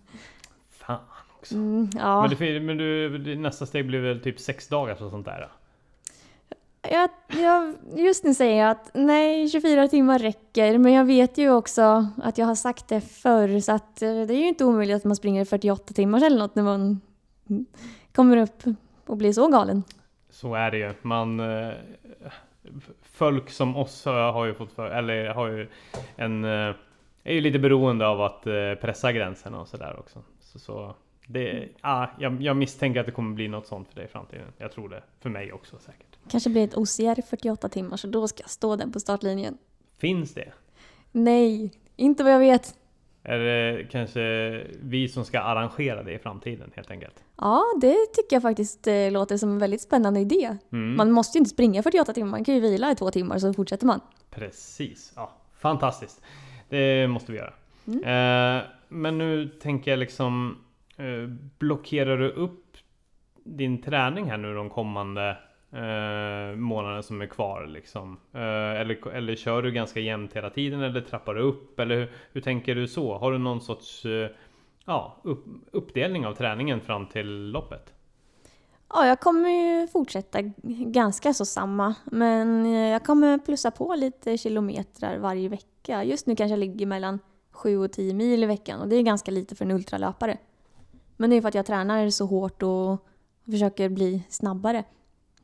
[0.70, 1.00] Fan
[1.38, 1.54] också.
[1.54, 2.20] Mm, ja.
[2.20, 5.40] Men, det, men du, nästa steg blir väl typ sex dagar och sånt där?
[5.40, 5.63] Då?
[6.90, 10.78] Jag, jag, just nu säger jag att nej, 24 timmar räcker.
[10.78, 13.60] Men jag vet ju också att jag har sagt det förr.
[13.60, 16.54] Så att eh, det är ju inte omöjligt att man springer 48 timmar eller något
[16.54, 17.00] när man
[18.12, 18.62] kommer upp
[19.06, 19.82] och blir så galen.
[20.30, 20.92] Så är det ju.
[21.02, 21.72] Man, eh,
[23.02, 25.68] folk som oss har ju fått för, eller har ju
[26.16, 26.74] en, eh,
[27.24, 28.42] är ju lite beroende av att
[28.80, 30.22] pressa gränserna och sådär också.
[30.40, 30.94] Så, så
[31.26, 34.46] det, ah, jag, jag, misstänker att det kommer bli något sånt för dig i framtiden.
[34.58, 35.02] Jag tror det.
[35.20, 36.13] För mig också säkert.
[36.28, 39.58] Kanske blir ett OCR 48 timmar så då ska jag stå den på startlinjen.
[39.98, 40.52] Finns det?
[41.12, 42.74] Nej, inte vad jag vet.
[43.22, 44.20] Är det kanske
[44.80, 47.24] vi som ska arrangera det i framtiden helt enkelt?
[47.36, 50.56] Ja, det tycker jag faktiskt eh, låter som en väldigt spännande idé.
[50.72, 50.96] Mm.
[50.96, 53.52] Man måste ju inte springa 48 timmar, man kan ju vila i två timmar så
[53.52, 54.00] fortsätter man.
[54.30, 56.22] Precis, ja, fantastiskt.
[56.68, 57.52] Det måste vi göra.
[57.86, 57.98] Mm.
[57.98, 60.58] Eh, men nu tänker jag liksom,
[60.96, 62.76] eh, blockerar du upp
[63.44, 65.36] din träning här nu de kommande
[65.74, 68.16] eh, månaden som är kvar liksom?
[68.32, 71.80] Eh, eller, eller kör du ganska jämnt hela tiden eller trappar du upp?
[71.80, 73.18] Eller hur, hur tänker du så?
[73.18, 74.30] Har du någon sorts eh,
[74.84, 77.92] ja, upp, uppdelning av träningen fram till loppet?
[78.88, 80.38] Ja, jag kommer ju fortsätta
[80.92, 81.94] ganska så samma.
[82.04, 86.04] Men jag kommer plussa på lite kilometrar varje vecka.
[86.04, 87.18] Just nu kanske jag ligger mellan
[87.50, 90.38] 7 och 10 mil i veckan och det är ganska lite för en ultralöpare.
[91.16, 93.06] Men det är för att jag tränar så hårt och
[93.44, 94.84] försöker bli snabbare.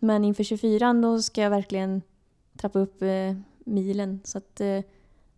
[0.02, 2.02] Men inför 24 då ska jag verkligen
[2.56, 3.34] trappa upp eh,
[3.64, 4.20] milen.
[4.24, 4.80] Så att, eh,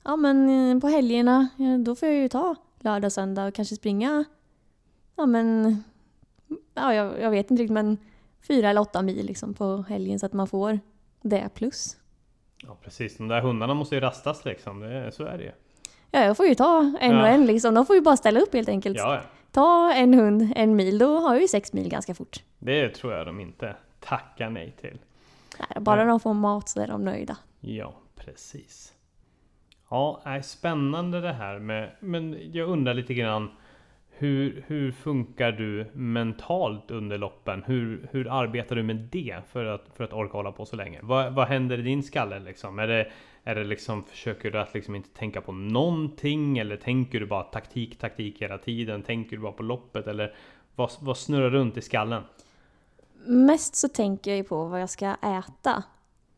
[0.05, 1.49] ja men eh, på helgerna,
[1.85, 4.25] då får jag ju ta lördag, söndag och kanske springa,
[5.17, 5.83] ja men,
[6.75, 7.99] ja jag, jag vet inte riktigt men
[8.49, 10.81] fyra eller åtta mil liksom på helgen så att man får
[11.23, 11.97] det plus.
[12.57, 15.53] Ja precis, de där hundarna måste ju rastas liksom, det, så är det ju.
[16.11, 17.23] Ja, jag får ju ta en ja.
[17.23, 17.75] och en liksom.
[17.75, 18.99] De får ju bara ställa upp helt enkelt.
[18.99, 19.21] Ja.
[19.51, 22.43] Ta en hund en mil, då har jag ju sex mil ganska fort.
[22.59, 24.99] Det tror jag de inte tackar nej till.
[25.59, 27.37] Nej, bara de får mat så är de nöjda.
[27.61, 28.93] Ja, precis.
[29.91, 33.51] Ja, är spännande det här med, men jag undrar lite grann
[34.23, 37.63] hur, hur funkar du mentalt under loppen?
[37.67, 41.01] Hur, hur arbetar du med det för att, för att orka hålla på så länge?
[41.03, 42.79] Vad, vad händer i din skalle liksom?
[42.79, 43.11] Är det,
[43.45, 46.59] är det liksom, försöker du att liksom inte tänka på någonting?
[46.59, 49.03] Eller tänker du bara taktik, taktik hela tiden?
[49.03, 50.07] Tänker du bara på loppet?
[50.07, 50.35] Eller
[50.77, 52.23] vad, vad snurrar runt i skallen?
[53.25, 55.83] Mest så tänker jag ju på vad jag ska äta.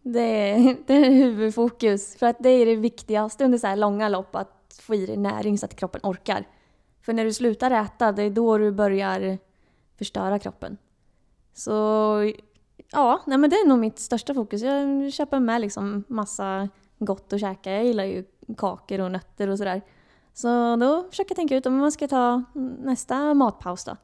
[0.03, 2.17] Det är, det är huvudfokus.
[2.17, 5.17] För att det är det viktigaste under så här långa lopp, att få i dig
[5.17, 6.45] näring så att kroppen orkar.
[7.03, 9.39] För när du slutar äta, det är då du börjar
[9.99, 10.77] förstöra kroppen.
[11.55, 11.73] Så
[12.93, 14.63] ja, nej men det är nog mitt största fokus.
[14.63, 16.69] Jag köper med liksom massa
[16.99, 17.73] gott att käka.
[17.73, 18.25] Jag gillar ju
[18.57, 19.83] kakor och nötter och sådär.
[20.33, 22.43] Så då försöker jag tänka ut om man ska ta
[22.79, 23.97] nästa matpaus då.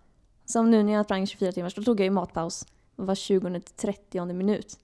[0.51, 4.78] Som nu när jag sprang 24 timmar, då tog jag ju matpaus var 20-30 minut.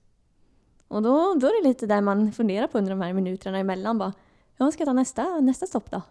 [0.89, 3.99] Och då, då är det lite där man funderar på under de här minuterna emellan
[3.99, 4.13] bara,
[4.57, 6.03] ja, ska jag ta nästa, nästa stopp då?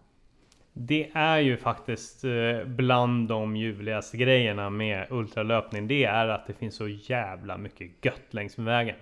[0.73, 5.87] Det är ju faktiskt eh, bland de ljuvligaste grejerna med ultralöpning.
[5.87, 8.95] Det är att det finns så jävla mycket gött längs med vägen.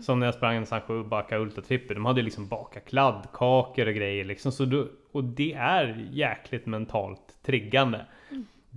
[0.00, 1.94] Som när jag sprang en Sancho Backa Ultratrippel.
[1.94, 4.52] De hade liksom bakat kladdkakor och grejer liksom.
[4.52, 8.06] Så du, och det är jäkligt mentalt triggande.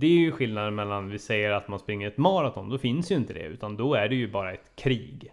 [0.00, 2.68] Det är ju skillnaden mellan vi säger att man springer ett maraton.
[2.68, 3.44] Då finns ju inte det.
[3.46, 5.32] Utan då är det ju bara ett krig.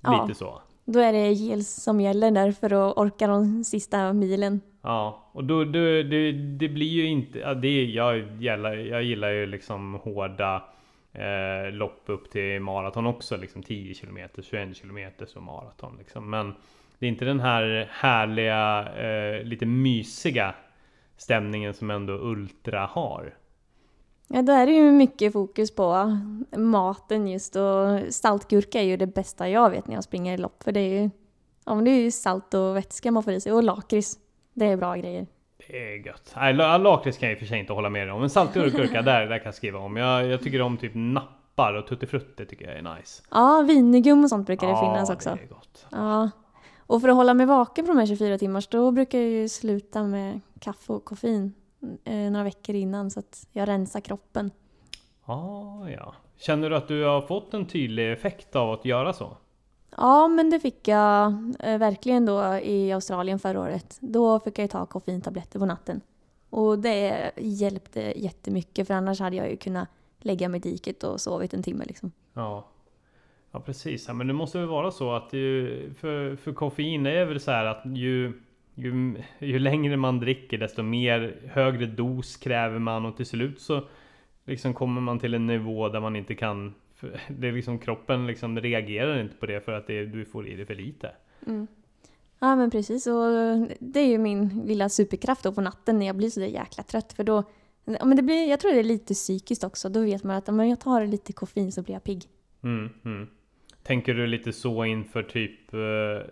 [0.00, 0.22] Ja.
[0.22, 0.62] Lite så.
[0.84, 4.60] Då är det gels som gäller där för att orka de sista milen.
[4.82, 7.38] Ja, och då, då det, det blir ju inte...
[7.38, 10.64] Ja, det, jag, gillar, jag gillar ju liksom hårda
[11.12, 13.36] eh, lopp upp till maraton också.
[13.36, 15.96] Liksom 10 km, 21 km och maraton.
[15.98, 16.30] Liksom.
[16.30, 16.54] Men
[16.98, 20.54] det är inte den här härliga, eh, lite mysiga
[21.16, 23.34] stämningen som ändå Ultra har.
[24.34, 26.16] Ja, då är det ju mycket fokus på
[26.56, 30.62] maten just och saltgurka är ju det bästa jag vet när jag springer i lopp.
[30.62, 31.10] För det är ju,
[31.64, 34.18] ja, men det är ju salt och vätska man får i sig och lakrits.
[34.54, 35.26] Det är bra grejer.
[35.68, 36.32] Det är gött.
[36.36, 38.20] Nej, la- lakrits kan jag i och för sig inte hålla med om.
[38.20, 39.96] Men saltgurka, där, där kan jag skriva om.
[39.96, 43.22] Jag, jag tycker om typ nappar och tuttifrutti tycker jag är nice.
[43.30, 45.30] Ja, vinegum och sånt brukar det Ja, finnas också.
[45.34, 45.86] det är gott.
[45.90, 46.30] Ja.
[46.86, 49.48] Och för att hålla mig vaken på de här 24 timmars då brukar jag ju
[49.48, 51.54] sluta med kaffe och koffein
[52.04, 54.50] några veckor innan så att jag rensar kroppen.
[55.24, 56.14] Ah, ja.
[56.36, 59.36] Känner du att du har fått en tydlig effekt av att göra så?
[59.96, 63.98] Ja, men det fick jag eh, verkligen då i Australien förra året.
[64.00, 66.00] Då fick jag ju ta koffeintabletter på natten.
[66.50, 69.88] Och det hjälpte jättemycket för annars hade jag ju kunnat
[70.20, 72.12] lägga mig i diket och sovit en timme liksom.
[72.34, 72.64] Ja.
[73.50, 77.24] Ja precis, ja, men det måste väl vara så att ju, för, för koffein är
[77.24, 78.32] väl så här att ju,
[78.74, 83.88] ju, ju längre man dricker desto mer högre dos kräver man och till slut så
[84.44, 86.74] liksom kommer man till en nivå där man inte kan
[87.28, 90.56] det är liksom kroppen liksom reagerar inte på det för att det, du får i
[90.56, 91.10] dig för lite.
[91.46, 91.66] Mm.
[92.38, 93.30] Ja men precis, och
[93.78, 96.82] det är ju min lilla superkraft då på natten när jag blir så där jäkla
[96.82, 97.12] trött.
[97.12, 97.42] För då,
[97.84, 99.88] ja, men det blir, jag tror det är lite psykiskt också.
[99.88, 102.24] Då vet man att om jag tar lite koffein så blir jag pigg.
[102.62, 103.28] Mm, mm.
[103.82, 106.30] Tänker du lite så inför typ eh,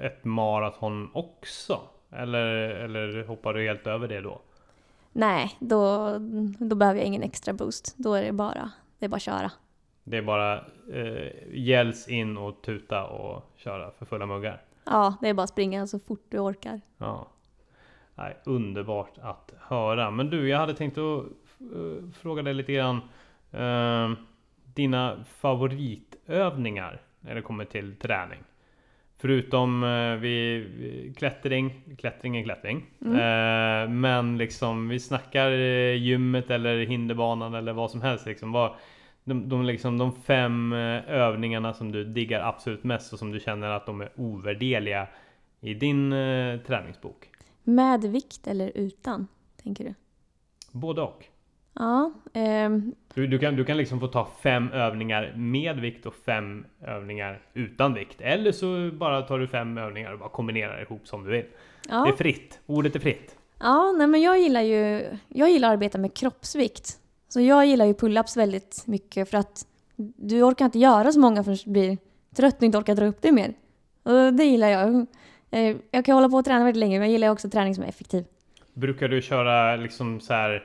[0.00, 1.80] ett maraton också?
[2.10, 4.40] Eller, eller hoppar du helt över det då?
[5.12, 6.10] Nej, då,
[6.58, 7.94] då behöver jag ingen extra boost.
[7.96, 9.50] Då är det bara, det är bara att köra.
[10.04, 14.62] Det är bara eh, gälls in och tuta och köra för fulla muggar.
[14.84, 16.80] Ja, det är bara att springa så fort du orkar.
[16.98, 17.26] Ja.
[18.14, 20.10] Nej, underbart att höra.
[20.10, 21.24] Men du, jag hade tänkt att
[21.60, 23.00] eh, fråga dig lite grann.
[23.50, 24.10] Eh,
[24.74, 28.40] dina favoritövningar när det kommer till träning.
[29.18, 32.86] Förutom eh, vi, klättring, klättring är klättring.
[33.00, 38.26] Eh, men liksom vi snackar eh, gymmet eller hinderbanan eller vad som helst.
[38.26, 38.74] Liksom, vad,
[39.24, 43.40] de, de, liksom, de fem eh, övningarna som du diggar absolut mest och som du
[43.40, 45.08] känner att de är ovärderliga
[45.60, 47.28] i din eh, träningsbok.
[47.62, 49.26] Med vikt eller utan,
[49.62, 49.94] tänker du?
[50.72, 51.24] Både och.
[51.78, 56.14] Ja, ehm, Du, du, kan, du kan liksom få ta fem övningar med vikt och
[56.14, 58.20] fem övningar utan vikt.
[58.20, 61.44] Eller så bara tar du fem övningar och bara kombinerar ihop som du vill.
[61.88, 62.14] Det är ja.
[62.18, 62.60] fritt.
[62.66, 63.36] Ordet är fritt.
[63.60, 66.98] ja nej, men jag gillar ju jag gillar att arbeta med kroppsvikt.
[67.28, 69.66] Så jag gillar ju pull-ups väldigt mycket för att
[70.16, 71.98] du orkar inte göra så många förrän du blir
[72.36, 73.52] trött och inte orkar dra upp dig mer.
[74.02, 75.06] Och det gillar jag.
[75.50, 77.84] Eh, Jag kan hålla på och träna väldigt länge men jag gillar också träning som
[77.84, 78.24] är effektiv.
[78.74, 80.62] Brukar du köra liksom så här.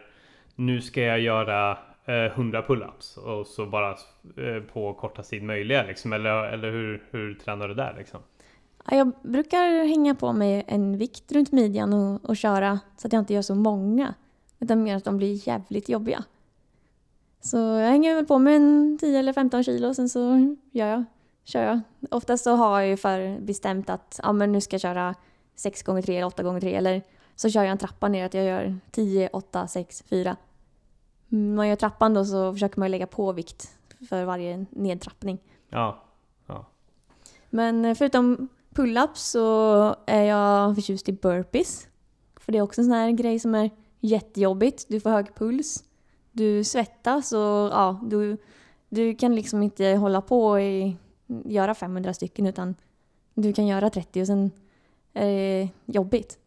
[0.65, 5.83] Nu ska jag göra eh, 100 pull-ups och så bara eh, på kortast tid möjliga
[5.83, 6.13] liksom.
[6.13, 8.19] Eller, eller hur, hur tränar du där liksom?
[8.91, 13.21] Jag brukar hänga på mig en vikt runt midjan och, och köra så att jag
[13.21, 14.13] inte gör så många.
[14.59, 16.23] Utan mer att de blir jävligt jobbiga.
[17.39, 20.87] Så jag hänger väl på med en 10 eller 15 kilo och sen så gör
[20.87, 21.03] jag,
[21.43, 21.81] kör jag.
[22.11, 25.15] Oftast så har jag ju för bestämt att ja, men nu ska jag köra
[25.55, 27.01] 6 gånger 3 eller 8 gånger 3 eller
[27.35, 30.35] så kör jag en trappa ner att jag gör 10, 8, 6, 4.
[31.31, 33.77] Mm, man gör trappan då så försöker man lägga på vikt
[34.09, 35.39] för varje nedtrappning.
[35.69, 36.65] Ja.
[37.49, 41.87] Men eh, förutom pull-ups så är jag förtjust i burpees.
[42.35, 43.69] För det är också en sån här grej som är
[43.99, 44.85] jättejobbigt.
[44.89, 45.83] Du får hög puls,
[46.31, 48.37] du svettas och ja, du,
[48.89, 50.59] du kan liksom inte hålla på och
[51.45, 52.75] göra 500 stycken utan
[53.33, 54.51] du kan göra 30 och sen
[55.13, 56.39] är det jobbigt.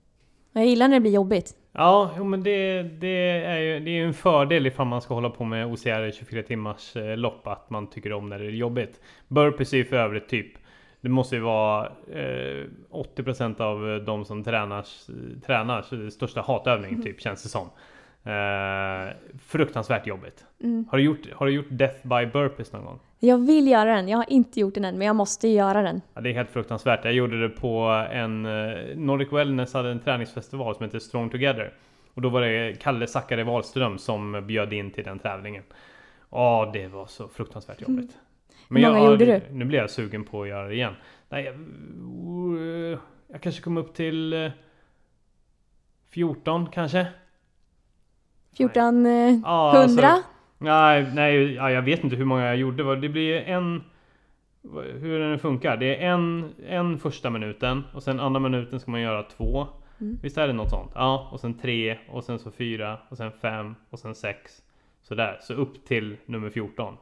[0.53, 1.57] Och Jag gillar när det blir jobbigt.
[1.77, 5.31] Ja, jo, men det, det är ju det är en fördel ifall man ska hålla
[5.31, 9.01] på med OCR 24 timmars eh, lopp att man tycker om när det är jobbigt.
[9.29, 10.53] Burpees är ju för övrigt typ
[11.01, 14.87] det måste ju vara eh, 80% av de som tränar,
[15.47, 17.71] tränar så det är största hatövning typ känns det som.
[18.25, 20.45] Eh, fruktansvärt jobbigt.
[20.63, 20.89] Mm.
[20.91, 23.01] Har du, gjort, har du gjort Death by Burpees någon gång?
[23.25, 24.09] Jag vill göra den.
[24.09, 26.01] Jag har inte gjort den än men jag måste göra den.
[26.15, 27.05] Ja, det är helt fruktansvärt.
[27.05, 27.79] Jag gjorde det på
[28.13, 28.47] en...
[28.47, 31.73] eh, Nordic Wellness hade en träningsfestival som heter Strong Together.
[32.15, 35.63] Och då var det Kalle Zackari Wahlström som bjöd in till den tävlingen.
[36.31, 38.19] Ja, det var så fruktansvärt jobbigt.
[38.69, 39.41] Hur många jag, gjorde du?
[39.55, 40.95] Nu blir jag sugen på att göra det igen.
[41.29, 41.55] Nej, jag,
[43.29, 44.51] jag kanske kom upp till eh,
[46.11, 47.07] 14 kanske?
[48.57, 49.13] 14 eh,
[49.45, 50.09] Ja, 100?
[50.09, 50.29] alltså-
[50.65, 52.97] Nej, nej ja, jag vet inte hur många jag gjorde.
[52.97, 53.83] Det blir en...
[55.01, 55.77] Hur den funkar.
[55.77, 59.67] Det är en, en första minuten och sen andra minuten ska man göra två.
[60.01, 60.19] Mm.
[60.23, 60.91] Visst är det något sånt?
[60.95, 64.63] Ja, och sen tre och sen så fyra och sen fem och sen sex.
[65.03, 66.95] Sådär, så upp till nummer 14.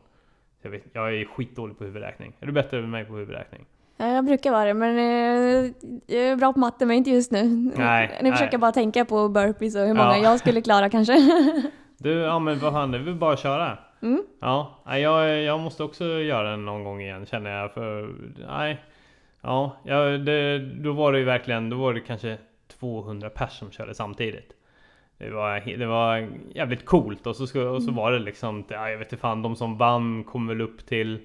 [0.63, 2.33] Jag, vet, jag är skitdålig på huvudräkning.
[2.41, 3.65] Är du bättre än mig på huvudräkning?
[3.97, 5.71] Ja, jag brukar vara det, men eh,
[6.07, 7.43] jag är bra på matte, men inte just nu.
[7.77, 8.49] Nej, Nu försöker nej.
[8.53, 10.23] jag bara tänka på burpees och hur många Ja.
[10.23, 11.13] jag skulle klara kanske.
[12.03, 13.79] Du, ja men vad fan, det är väl bara att köra.
[14.03, 14.23] Mm.
[14.41, 17.73] Ja, jag, jag måste också göra den någon gång igen känner jag.
[17.73, 18.15] För
[18.49, 18.81] nej,
[19.41, 22.39] ja, ja det, då var det ju verkligen, då var det kanske
[22.81, 24.53] 200 pers som körde samtidigt.
[25.19, 27.95] Det var, det var jävligt coolt och så, och så Mm.
[27.95, 31.21] var det liksom, ja, jag vet inte fan, de som vann kom väl upp till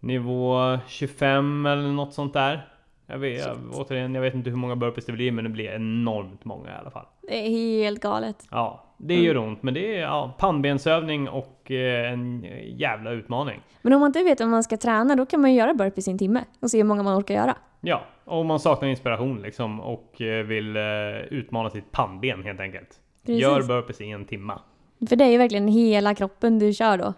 [0.00, 2.66] nivå 25 eller något sånt där.
[3.10, 5.70] Jag vet, jag, återigen, jag vet inte hur många burpees det blir men det blir
[5.70, 7.06] enormt många i alla fall.
[7.22, 8.46] Det är helt galet.
[8.50, 12.46] Ja, det gör ont men det är ja, pannbensövning och eh, en
[12.76, 13.60] jävla utmaning.
[13.82, 16.08] Men om man inte vet om man ska träna, då kan man ju göra burpees
[16.08, 17.56] i en timme och se hur många man orkar göra.
[17.80, 20.82] Ja, och man saknar inspiration liksom och eh, vill eh,
[21.30, 22.88] utmana sitt pannben helt enkelt.
[23.26, 23.42] Precis.
[23.42, 24.60] Gör burpees i en timma.
[25.08, 27.14] För det är ju verkligen hela kroppen du kör då.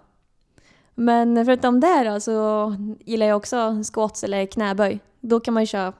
[0.95, 5.01] Men förutom det då så gillar jag också squats eller knäböj.
[5.21, 5.93] Då kan man ju köra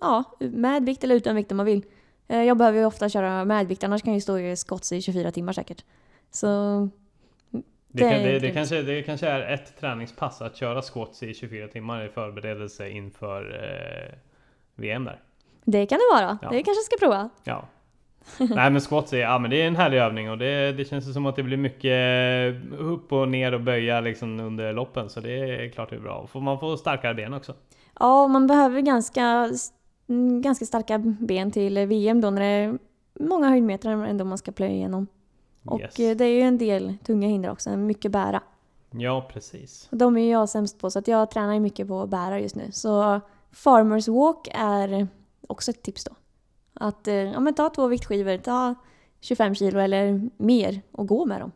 [0.00, 1.84] ja, med vikt eller utan vikt om man vill.
[2.28, 4.92] Eh, Jag behöver ju ofta köra med vikt, annars kan jag ju stå i squats
[4.92, 5.84] i 24 timmar säkert.
[6.30, 6.46] Så
[7.50, 11.34] Det, Det kan, det, det, kanske, det kanske är ett träningspass att köra squats i
[11.34, 14.14] 24 timmar i förberedelse inför eh,
[14.74, 15.20] VM där.
[15.64, 16.38] det kan det vara.
[16.42, 16.50] Ja.
[16.50, 17.30] Det kanske ska prova.
[17.44, 17.64] Ja.
[18.38, 21.12] Nej men squats är, ja, men det är en härlig övning och det, det känns
[21.14, 21.98] som att det blir mycket
[22.78, 26.26] upp och ner och böja liksom under loppen så det är klart det är bra.
[26.26, 27.54] Får man får starkare ben också.
[28.00, 29.50] Ja, man behöver ganska,
[30.08, 32.78] mm, ganska starka ben till VM då när det är
[33.20, 35.06] många höjdmeter ändå man ska plöja igenom.
[35.64, 35.98] Och Yes.
[35.98, 38.42] eh, det är ju en del tunga hinder också, mycket bära.
[38.90, 39.88] Ja precis.
[39.90, 42.08] Och de är ju jag sämst på så att jag tränar ju mycket på att
[42.08, 42.72] bära just nu.
[42.72, 43.20] Så
[43.52, 45.08] Farmers Walk är
[45.48, 46.12] också ett tips då.
[46.74, 48.74] Att eh, ja, men ta två viktskivor, ta
[49.20, 51.52] 25 kilo eller mer och gå med dem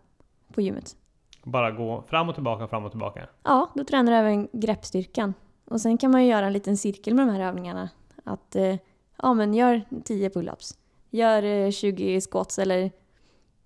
[0.54, 0.96] på gymmet.
[1.44, 3.26] Bara gå fram och tillbaka, fram och tillbaka.
[3.42, 5.34] Ja, då tränar du även greppstyrkan.
[5.72, 7.88] Och sen kan man ju göra en liten cirkel med de här övningarna.
[8.24, 8.76] Att eh,
[9.22, 10.76] ja, men gör 10 pull-ups.
[11.10, 12.82] Gör eh, 20 squats eller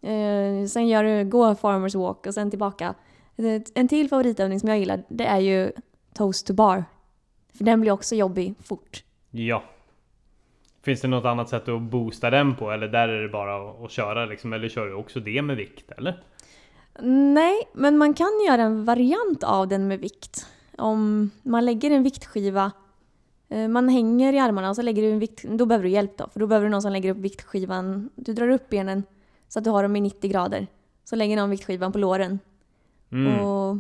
[0.01, 2.95] eh, sen gör du, gå farmers walk och sen tillbaka.
[3.37, 5.73] Eh, En till favoritövning som jag gillar det är ju
[6.15, 6.85] toast to bar.
[7.55, 9.05] För den blir också jobbig fort.
[9.31, 9.63] Ja.
[10.83, 12.71] Finns det något annat sätt att boosta den på?
[12.71, 14.53] Eller där är det bara att, att köra liksom?
[14.53, 15.91] Eller kör du också det med vikt?
[15.91, 16.23] Eller?
[17.35, 20.47] Nej, men man kan göra en variant av den med vikt.
[20.79, 22.73] Om man lägger en viktskiva,
[23.49, 26.17] eh, man hänger i armarna och så lägger du en vikt, då behöver du hjälp
[26.17, 28.11] då, för då behöver du någon som lägger upp viktskivan.
[28.15, 29.03] Du drar upp benen
[29.49, 30.67] så att du har dem i 90 grader.
[31.05, 32.39] Så lägger någon viktskivan på låren.
[33.13, 33.41] Mm.
[33.41, 33.77] Och,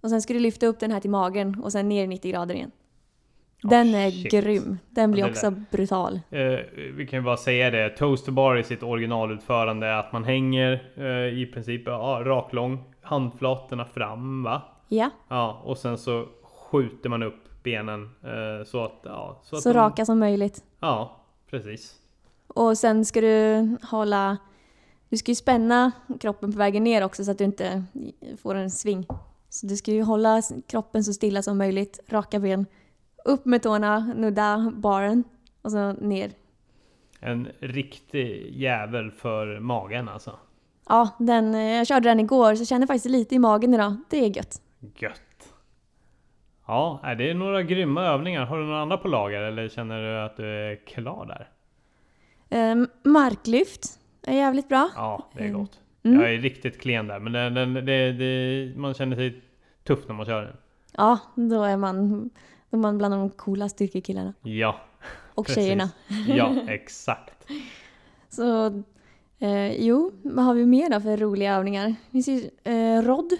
[0.00, 2.30] och sen ska du lyfta upp den här till magen och sen ner i 90
[2.30, 2.70] grader igen.
[3.62, 4.32] Den Oh, är shit.
[4.32, 4.78] grym.
[4.90, 6.20] Den blir också brutal.
[6.30, 6.40] Eh,
[6.94, 7.88] vi kan ju bara säga det.
[7.88, 12.84] Toast to bar i sitt originalutförande är att man hänger eh, i princip ja, raklång.
[13.02, 14.62] Handflatorna fram va?
[14.92, 19.00] Ja, Ja, och sen så skjuter man upp benen eh, så att...
[19.02, 20.64] Ja, så, att så de, raka som möjligt.
[20.80, 21.20] Ja,
[21.50, 21.94] precis.
[22.46, 24.36] Och sen ska du hålla...
[25.08, 27.84] Du ska ju spänna kroppen på vägen ner också så att du inte
[28.42, 29.06] får en sving.
[29.48, 32.66] Så du ska ju hålla kroppen så stilla som möjligt, raka ben.
[33.24, 35.24] Upp med tårna, nudda baren
[35.62, 36.30] och så ner.
[37.20, 40.38] En riktig jävel för magen alltså.
[40.88, 43.96] Ja, den, eh, jag körde den igår så jag känner faktiskt lite i magen idag.
[44.10, 44.62] Det är gött.
[44.98, 45.54] Gött.
[46.66, 48.44] Ja, är det är några grymma övningar.
[48.46, 51.48] Har du några andra på lager eller känner du att du är klar där?
[52.50, 54.88] Ehm, marklyft är jävligt bra.
[54.96, 55.60] Ja, det är Mm.
[55.60, 55.80] gott.
[56.02, 56.20] Mm.
[56.20, 59.42] Jag är riktigt klen där, men den, den, det, det, man känner sig
[59.84, 60.56] tuff när man kör den.
[60.96, 62.30] Ja, då är man,
[62.70, 64.34] då är man bland de coola styrkekillarna.
[64.42, 64.80] Ja,
[65.34, 65.62] Och Precis.
[65.64, 65.90] tjejerna.
[66.28, 67.46] ja exakt.
[68.28, 68.66] Så
[69.38, 71.94] eh, jo, vad har vi mer då för roliga övningar?
[72.12, 73.30] Finns ju eh, rodd,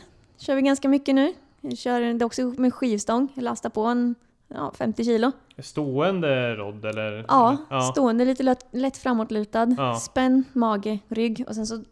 [0.41, 1.32] kör vi ganska mycket nu.
[1.61, 4.14] Jag kör det också med skivstång, lastar på en
[4.49, 5.32] ja, 50 kilo.
[5.59, 7.24] Stående rodd eller?
[7.28, 7.80] Ja, ja.
[7.82, 9.74] stående lite lätt, lätt framåtlutad.
[9.78, 9.95] Ja.
[9.95, 11.84] Spänn mage, rygg och sen så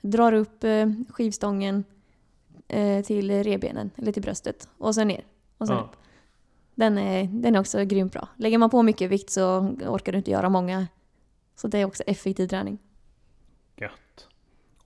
[0.00, 1.84] drar du upp eh, skivstången
[2.68, 4.68] eh, till revbenen, eller till bröstet.
[4.78, 5.24] Och sen ner.
[5.58, 5.82] Och sen Ja.
[5.82, 5.96] upp.
[6.74, 8.28] Den är, den är också grymt bra.
[8.36, 10.86] Lägger man på mycket vikt så orkar du inte göra många.
[11.54, 12.78] Så det är också effektiv träning.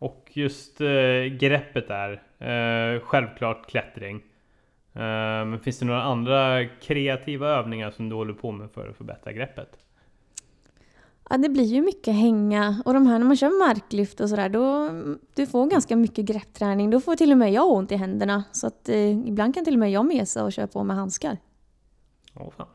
[0.00, 2.22] Och just eh, greppet där.
[2.38, 4.16] Eh, självklart klättring.
[4.92, 5.00] Eh,
[5.44, 9.32] men finns det några andra kreativa övningar som du håller på med för att förbättra
[9.32, 9.78] greppet?
[11.30, 14.48] Ja, det blir ju mycket hänga och de här när man kör marklyft och sådär
[14.48, 14.90] då
[15.34, 16.90] du får ganska mycket greppträning.
[16.90, 19.74] Då får till och med jag ont i händerna så att eh, ibland kan till
[19.74, 21.36] och med jag mesa och köra på med handskar.
[22.34, 22.66] Åh fan.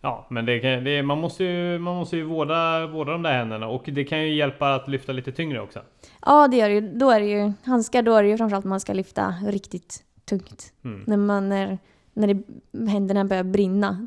[0.00, 3.32] Ja, men det kan, det, man måste ju, man måste ju vårda, vårda de där
[3.32, 5.80] händerna och det kan ju hjälpa att lyfta lite tyngre också.
[6.26, 6.80] Ja, det gör ju.
[6.80, 10.72] Då är det ju handskar, då är det ju framförallt man ska lyfta riktigt tungt.
[10.84, 11.02] Mm.
[11.06, 11.78] När, man är,
[12.12, 12.42] när det,
[12.90, 14.06] händerna börjar brinna.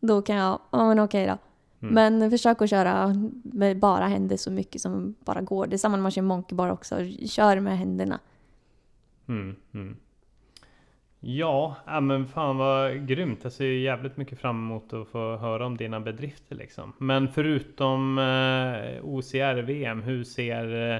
[0.00, 1.38] Då kan jag, ja men okej då.
[1.82, 1.94] Mm.
[1.94, 3.14] Men försök att köra
[3.44, 5.66] med bara händer så mycket som bara går.
[5.66, 6.96] Det är samma när man kör monkeybar också.
[7.26, 8.18] Kör med händerna.
[9.28, 9.96] Mm, mm.
[11.24, 13.40] Ja, äh men fan vad grymt.
[13.42, 16.92] Jag ser jävligt mycket fram emot att få höra om dina bedrifter liksom.
[16.98, 20.94] Men förutom eh, OCR-VM, hur ser,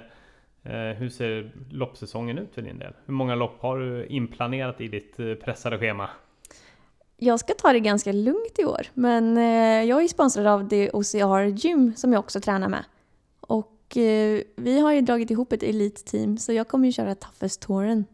[0.62, 2.92] eh, hur ser loppsäsongen ut för din del?
[3.06, 6.08] Hur många lopp har du inplanerat i ditt eh, pressade schema?
[7.16, 8.82] Jag ska ta det ganska lugnt i år.
[8.94, 12.84] Men eh, jag är sponsrad av det OCR Gym som jag också tränar med.
[13.40, 17.62] Och eh, vi har ju dragit ihop ett elitteam så jag kommer ju köra Toughest
[17.62, 18.04] Touren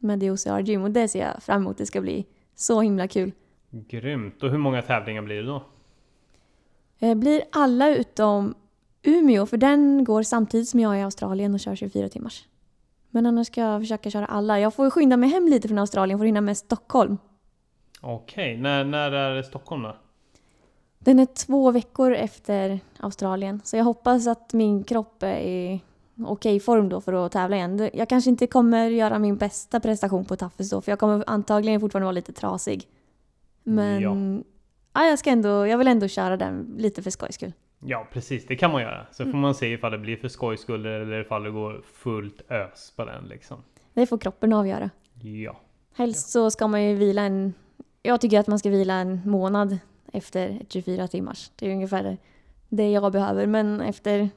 [0.00, 1.78] med det OCR Gym och det ser jag fram emot.
[1.78, 3.32] Det ska bli så himla kul.
[3.70, 4.42] Grymt!
[4.42, 5.62] Och hur många tävlingar blir det då?
[6.98, 8.54] Eh, blir alla utom
[9.02, 12.44] Umeå, för den går samtidigt som jag är i Australien och kör 24 timmars.
[13.10, 14.60] Men annars ska jag försöka köra alla.
[14.60, 17.18] Jag får skynda mig hem lite från Australien för att hinna med Stockholm.
[18.00, 19.96] Okej, när, när är Stockholm då?
[20.98, 25.80] Den är två veckor efter Australien, så jag hoppas att min kropp är
[26.26, 27.76] okej form då för att tävla igen.
[27.76, 31.24] Det- Jag kanske inte kommer göra min bästa prestation på Toughest då, för jag kommer
[31.26, 32.84] antagligen fortfarande vara lite trasig.
[33.62, 34.16] Men Ja.
[35.02, 35.06] ja.
[35.08, 37.52] jag, ska ändå, jag vill ändå köra den lite för skojs skull.
[37.84, 39.06] Ja precis, det kan man göra.
[39.12, 42.50] Så får man se ifall det blir för skojs skull eller ifall det går fullt
[42.50, 43.62] ös på den liksom.
[43.94, 44.90] Det får kroppen avgöra.
[45.22, 45.60] Ja.
[45.94, 47.54] Helst så ska man ju vila en...
[48.02, 49.78] Jag tycker att man ska vila en månad
[50.12, 51.50] efter ett 24 timmars.
[51.56, 52.18] Det är ungefär
[52.70, 53.46] det, jag behöver.
[53.46, 54.28] Men efter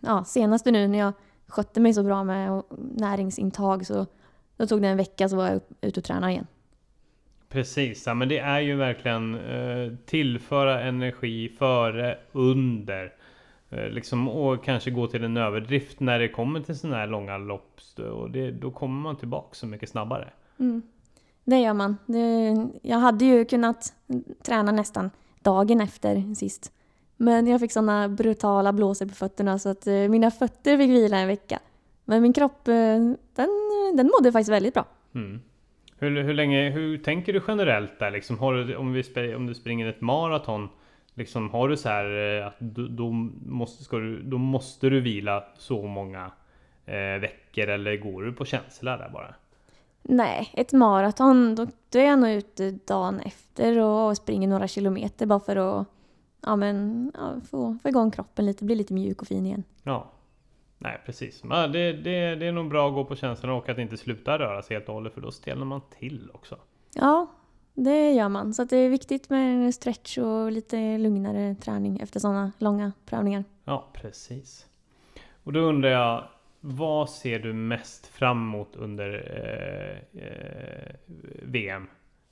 [0.00, 1.12] ja, senaste nu när jag
[1.46, 2.62] skötte mig så bra med
[2.94, 4.06] näringsintag så
[4.56, 6.46] då tog det en vecka så var jag ute och tränade igen.
[7.48, 13.12] Precis, ja, men det är ju verkligen eh, tillföra energi före, under.
[13.70, 17.38] Eh, liksom, och kanske gå till en överdrift när det kommer till sådana här långa
[17.38, 17.80] lopp.
[18.12, 20.30] Och det, då kommer man tillbaka så mycket snabbare.
[20.58, 20.82] Mm.
[21.44, 21.96] Det gör man.
[22.06, 23.94] Det, jag hade ju kunnat
[24.42, 25.10] träna nästan
[25.40, 26.72] dagen efter sist.
[27.16, 31.18] Men jag fick såna brutala blåsor på fötterna så att eh, mina fötter fick vila
[31.18, 31.58] en vecka.
[32.04, 32.74] Men min kropp, eh,
[33.34, 33.50] den,
[33.94, 34.84] den mådde faktiskt väldigt bra.
[35.14, 35.40] Mm.
[35.98, 38.38] Hur, hur länge, hur tänker du generellt där liksom?
[38.38, 40.68] Har du, om, vi, om du springer ett maraton
[41.16, 43.10] Liksom har du så här eh, att du, då,
[43.46, 46.30] måste, du, då måste du vila så många
[46.86, 49.34] eh, veckor eller går du på känsla där bara?
[50.02, 55.26] Nej, ett maraton, då, då är jag nog ute dagen efter och springer några kilometer
[55.26, 55.86] bara för att
[56.42, 59.64] ja, men, ja, få, få igång kroppen lite, bli lite mjuk och fin igen.
[59.82, 60.12] Ja.
[60.78, 61.44] Nej precis.
[61.44, 64.38] Men det, det, det är nog bra att gå på känslan och att inte sluta
[64.38, 66.58] röra sig helt och hållet för då stelnar man till också.
[66.94, 67.26] Ja,
[67.74, 68.54] det gör man.
[68.54, 73.44] Så det är viktigt med stretch och lite lugnare träning efter sådana långa prövningar.
[73.64, 74.66] Ja precis.
[75.44, 76.24] Och då undrar jag
[76.60, 79.12] Vad ser du mest fram emot under
[80.14, 80.94] eh, eh,
[81.42, 81.86] VM?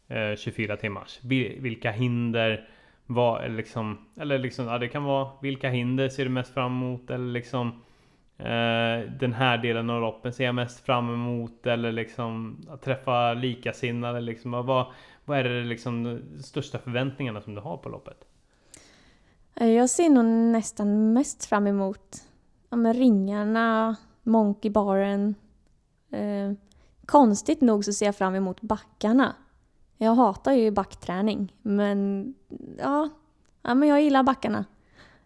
[0.09, 1.21] Eh, 24 timmars.
[1.23, 2.69] Vil- Vilka hinder?
[3.07, 6.73] Vad är liksom, eller liksom, ja, det kan vara vilka hinder ser du mest fram
[6.73, 7.11] emot?
[7.11, 7.69] Eller liksom
[8.39, 11.67] eh, den här delen av loppen ser jag mest fram emot?
[11.67, 14.51] Eller liksom att träffa likasinnade liksom.
[14.51, 14.87] Vad,
[15.25, 18.25] vad är det liksom de största förväntningarna som du har på loppet?
[19.55, 22.23] Eh, jag ser nog nästan mest fram emot
[22.71, 25.35] ja, men ringarna, monkeybaren.
[26.11, 26.53] Eh,
[27.07, 29.35] konstigt nog så ser jag fram emot backarna.
[29.99, 32.35] Jag hatar ju backträning, men
[32.79, 33.09] ja,
[33.63, 34.65] ja men jag gillar backarna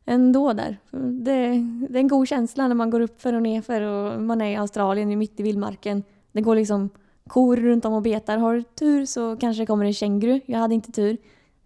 [0.05, 0.77] ändå där.
[0.91, 4.23] Det, det är en god känsla när man går upp för och ner för och
[4.23, 6.03] man är i Australien, mitt i vildmarken.
[6.33, 6.91] Det går liksom
[7.29, 8.39] kor runt om och betar.
[8.39, 10.41] Har du tur så kanske det kommer en känguru.
[10.47, 11.16] Jag hade inte tur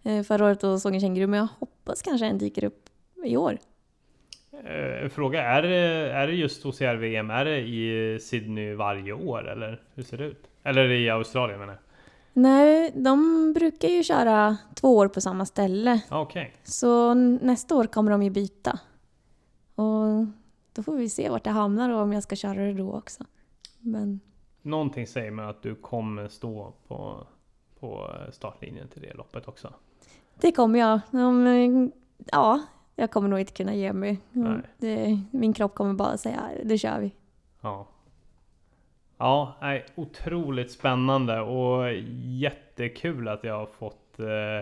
[0.03, 2.89] eh, förra året och såg en känguru, men jag hoppas kanske en dyker upp
[3.25, 3.57] i år.
[4.51, 5.77] Eh, fråga, är det,
[6.11, 7.29] är det just OCR-VM?
[7.29, 10.47] Är det i Sydney varje år eller hur ser det ut?
[10.63, 11.82] Eller i Australien menar jag?
[12.33, 16.01] Nej, de brukar ju köra två år på samma ställe.
[16.09, 16.53] Ah, Okej.
[16.63, 18.79] Så nästa år kommer de ju byta.
[19.75, 20.25] Och
[20.73, 23.23] då får vi se vart det hamnar och om jag ska köra det då också.
[23.79, 24.19] Men
[24.61, 27.27] Någonting säger mig att du kommer stå på,
[27.79, 29.73] på startlinjen till det loppet också.
[30.39, 30.99] det kommer jag.
[32.31, 32.61] Ja,
[32.95, 34.19] jag kommer nog inte kunna ge mig.
[34.77, 37.15] Det, min kropp kommer bara säga det kör vi.
[37.61, 37.87] Ja.
[39.17, 41.93] Ja, nej, otroligt spännande och
[42.23, 44.57] jättekul att jag har fått eh,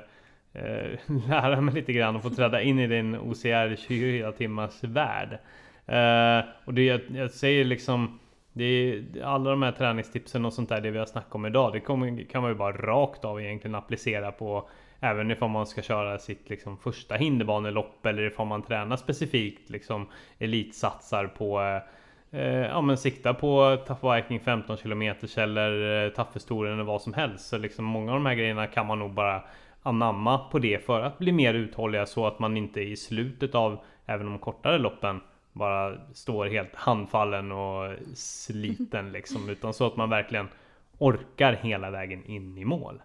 [0.64, 5.39] eh, lära mig lite grann och få träda in i din OCR 24 timmars värld.
[5.86, 8.20] Eh, och det jag, jag säger liksom
[8.54, 11.74] det är, alla de här träningstipsen och sånt där, det vi har snackat om idag,
[11.74, 14.70] det kommer, kan man ju bara rakt av egentligen applicera på
[15.04, 20.08] Även ifall man ska köra sitt liksom, första hinderbanelopp eller ifall man tränar specifikt liksom
[20.39, 21.82] elitsatsar på eh,
[22.32, 25.02] eh, Ja men sikta på Tough Viking 15 km
[25.38, 27.50] eller eh, Taffestoren eller vad som helst.
[27.50, 29.44] Så liksom många av de här grejerna kan man nog bara
[29.84, 33.80] anamma på det för att bli mer uthålliga så att man inte i slutet av
[34.06, 35.22] även de kortare loppen
[35.54, 39.50] bara står helt handfallen och sliten liksom.
[39.50, 40.48] Utan så att man verkligen
[40.98, 43.02] orkar hela vägen in i mål.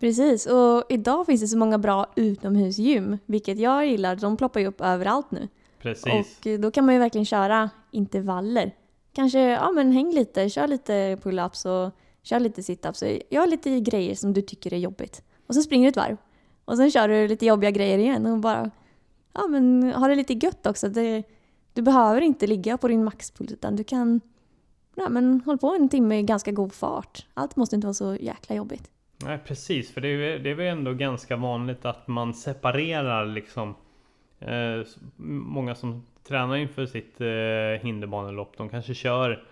[0.00, 4.16] Precis, och idag finns det så många bra utomhusgym, vilket jag gillar.
[4.16, 5.48] De ploppar ju upp överallt nu.
[5.78, 6.40] Precis.
[6.44, 8.74] Och då kan man ju verkligen köra intervaller.
[9.12, 13.22] Kanske, ja men häng lite, kör lite pull-ups och kör lite sit-ups.
[13.30, 15.22] Gör lite grejer som du tycker är jobbigt.
[15.46, 16.16] Och så springer du ett varv.
[16.64, 18.70] Och sen kör du lite jobbiga grejer igen och bara,
[19.32, 20.88] ja men ha det lite gött också.
[20.88, 21.22] Det,
[21.72, 24.20] du behöver inte ligga på din maxpuls utan du kan,
[24.94, 27.26] ja men håll på en timme i ganska god fart.
[27.34, 28.90] Allt måste inte vara så jäkla jobbigt.
[29.24, 33.68] Nej precis, för det är, det är väl ändå ganska vanligt att man separerar liksom
[33.68, 33.74] eh,
[35.16, 39.44] Många som tränar inför sitt eh, hinderbanelopp, de kanske kör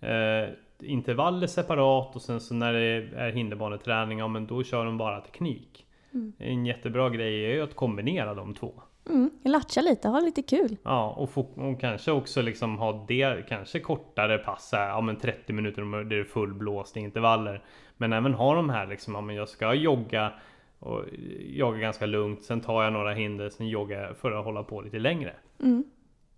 [0.00, 0.48] eh,
[0.82, 5.20] intervaller separat och sen så när det är hinderbaneträning, ja men då kör de bara
[5.20, 5.86] teknik.
[6.14, 6.32] Mm.
[6.38, 8.72] En jättebra grej är ju att kombinera de två.
[9.08, 10.76] Mm, latcha lite, ha lite kul.
[10.82, 15.16] Ja, och, få, och kanske också liksom ha det, kanske kortare pass här, ja men
[15.16, 17.62] 30 minuter det är fullblåst intervaller.
[17.96, 20.32] Men även ha de här liksom, ja men jag ska jogga
[20.82, 21.04] och
[21.40, 24.80] jogga ganska lugnt, sen tar jag några hinder, sen joggar jag för att hålla på
[24.80, 25.34] lite längre.
[25.60, 25.84] Mm.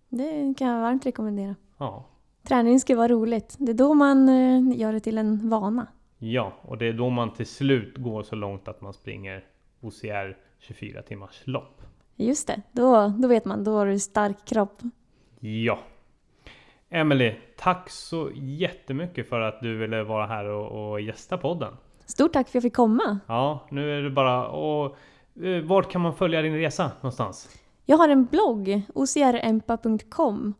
[0.09, 1.55] Det kan jag varmt rekommendera.
[1.77, 2.05] Ja.
[2.43, 3.55] Träning ska vara roligt.
[3.59, 5.87] Det är då man eh, gör det till en vana.
[6.17, 9.43] Ja, och det är då man till slut går så långt att man springer
[9.81, 11.81] OCR 24 timmars lopp.
[12.15, 14.81] Just det, då, då vet man, då har du stark kropp.
[15.39, 15.79] Ja.
[16.89, 21.73] Emelie, tack så jättemycket för att du ville vara här och, och gästa podden.
[22.05, 23.19] Stort tack för att jag fick komma.
[23.27, 24.97] Ja, nu är det bara och
[25.43, 27.49] eh, Vart kan man följa din resa någonstans?
[27.85, 30.53] Jag har en blogg, ocrempa.com.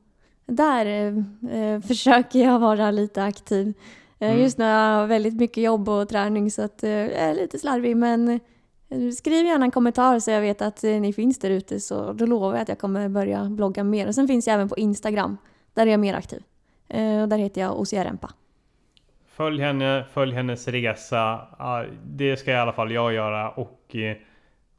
[0.45, 0.85] Där
[1.51, 3.73] eh, försöker jag vara lite aktiv.
[4.19, 4.41] Eh, mm.
[4.41, 7.59] Just nu har jag väldigt mycket jobb och träning så att, eh, jag är lite
[7.59, 8.39] slarvig men
[9.17, 12.25] Skriv gärna en kommentar så jag vet att eh, ni finns där ute så då
[12.25, 14.07] lovar jag att jag kommer börja blogga mer.
[14.07, 15.37] Och sen finns jag även på Instagram.
[15.73, 16.43] Där är jag mer aktiv.
[16.87, 18.33] Eh, och där heter jag Osiarempa.
[19.35, 21.47] Följ henne, följ hennes resa.
[22.03, 24.17] Det ska i alla fall jag göra och, eh,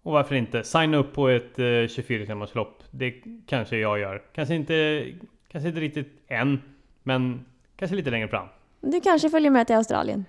[0.03, 0.65] och varför inte?
[0.65, 1.57] Signa upp på ett
[1.91, 2.83] 24 timmars lopp.
[2.91, 3.15] Det
[3.47, 4.23] kanske jag gör.
[4.33, 5.07] Kanske inte,
[5.49, 6.63] kanske inte riktigt än,
[7.03, 7.45] men
[7.77, 8.47] kanske lite längre fram.
[8.81, 10.25] Du kanske följer med till Australien?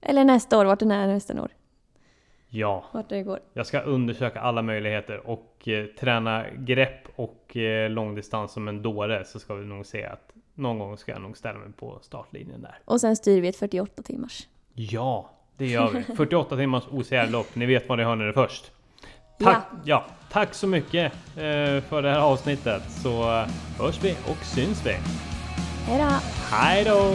[0.00, 1.50] Eller nästa år, vart det är nästa år?
[2.48, 2.84] Ja.
[2.92, 3.38] Vart det går.
[3.52, 9.24] Jag ska undersöka alla möjligheter och eh, träna grepp och eh, långdistans som en dåre
[9.24, 12.62] så ska vi nog se att någon gång ska jag nog ställa mig på startlinjen
[12.62, 12.78] där.
[12.84, 14.48] Och sen styr vi ett 48 timmars.
[14.74, 16.02] Ja, det gör vi.
[16.16, 17.54] 48 timmars OCR-lopp.
[17.54, 18.72] Ni vet vad ni hör när det först.
[19.38, 19.78] Tack, ja.
[19.84, 20.04] ja.
[20.30, 23.48] tack så mycket eh, för det här avsnittet så eh,
[23.78, 24.96] hörs vi och syns vi.
[25.86, 26.18] Hej då!
[26.56, 27.14] Hej då!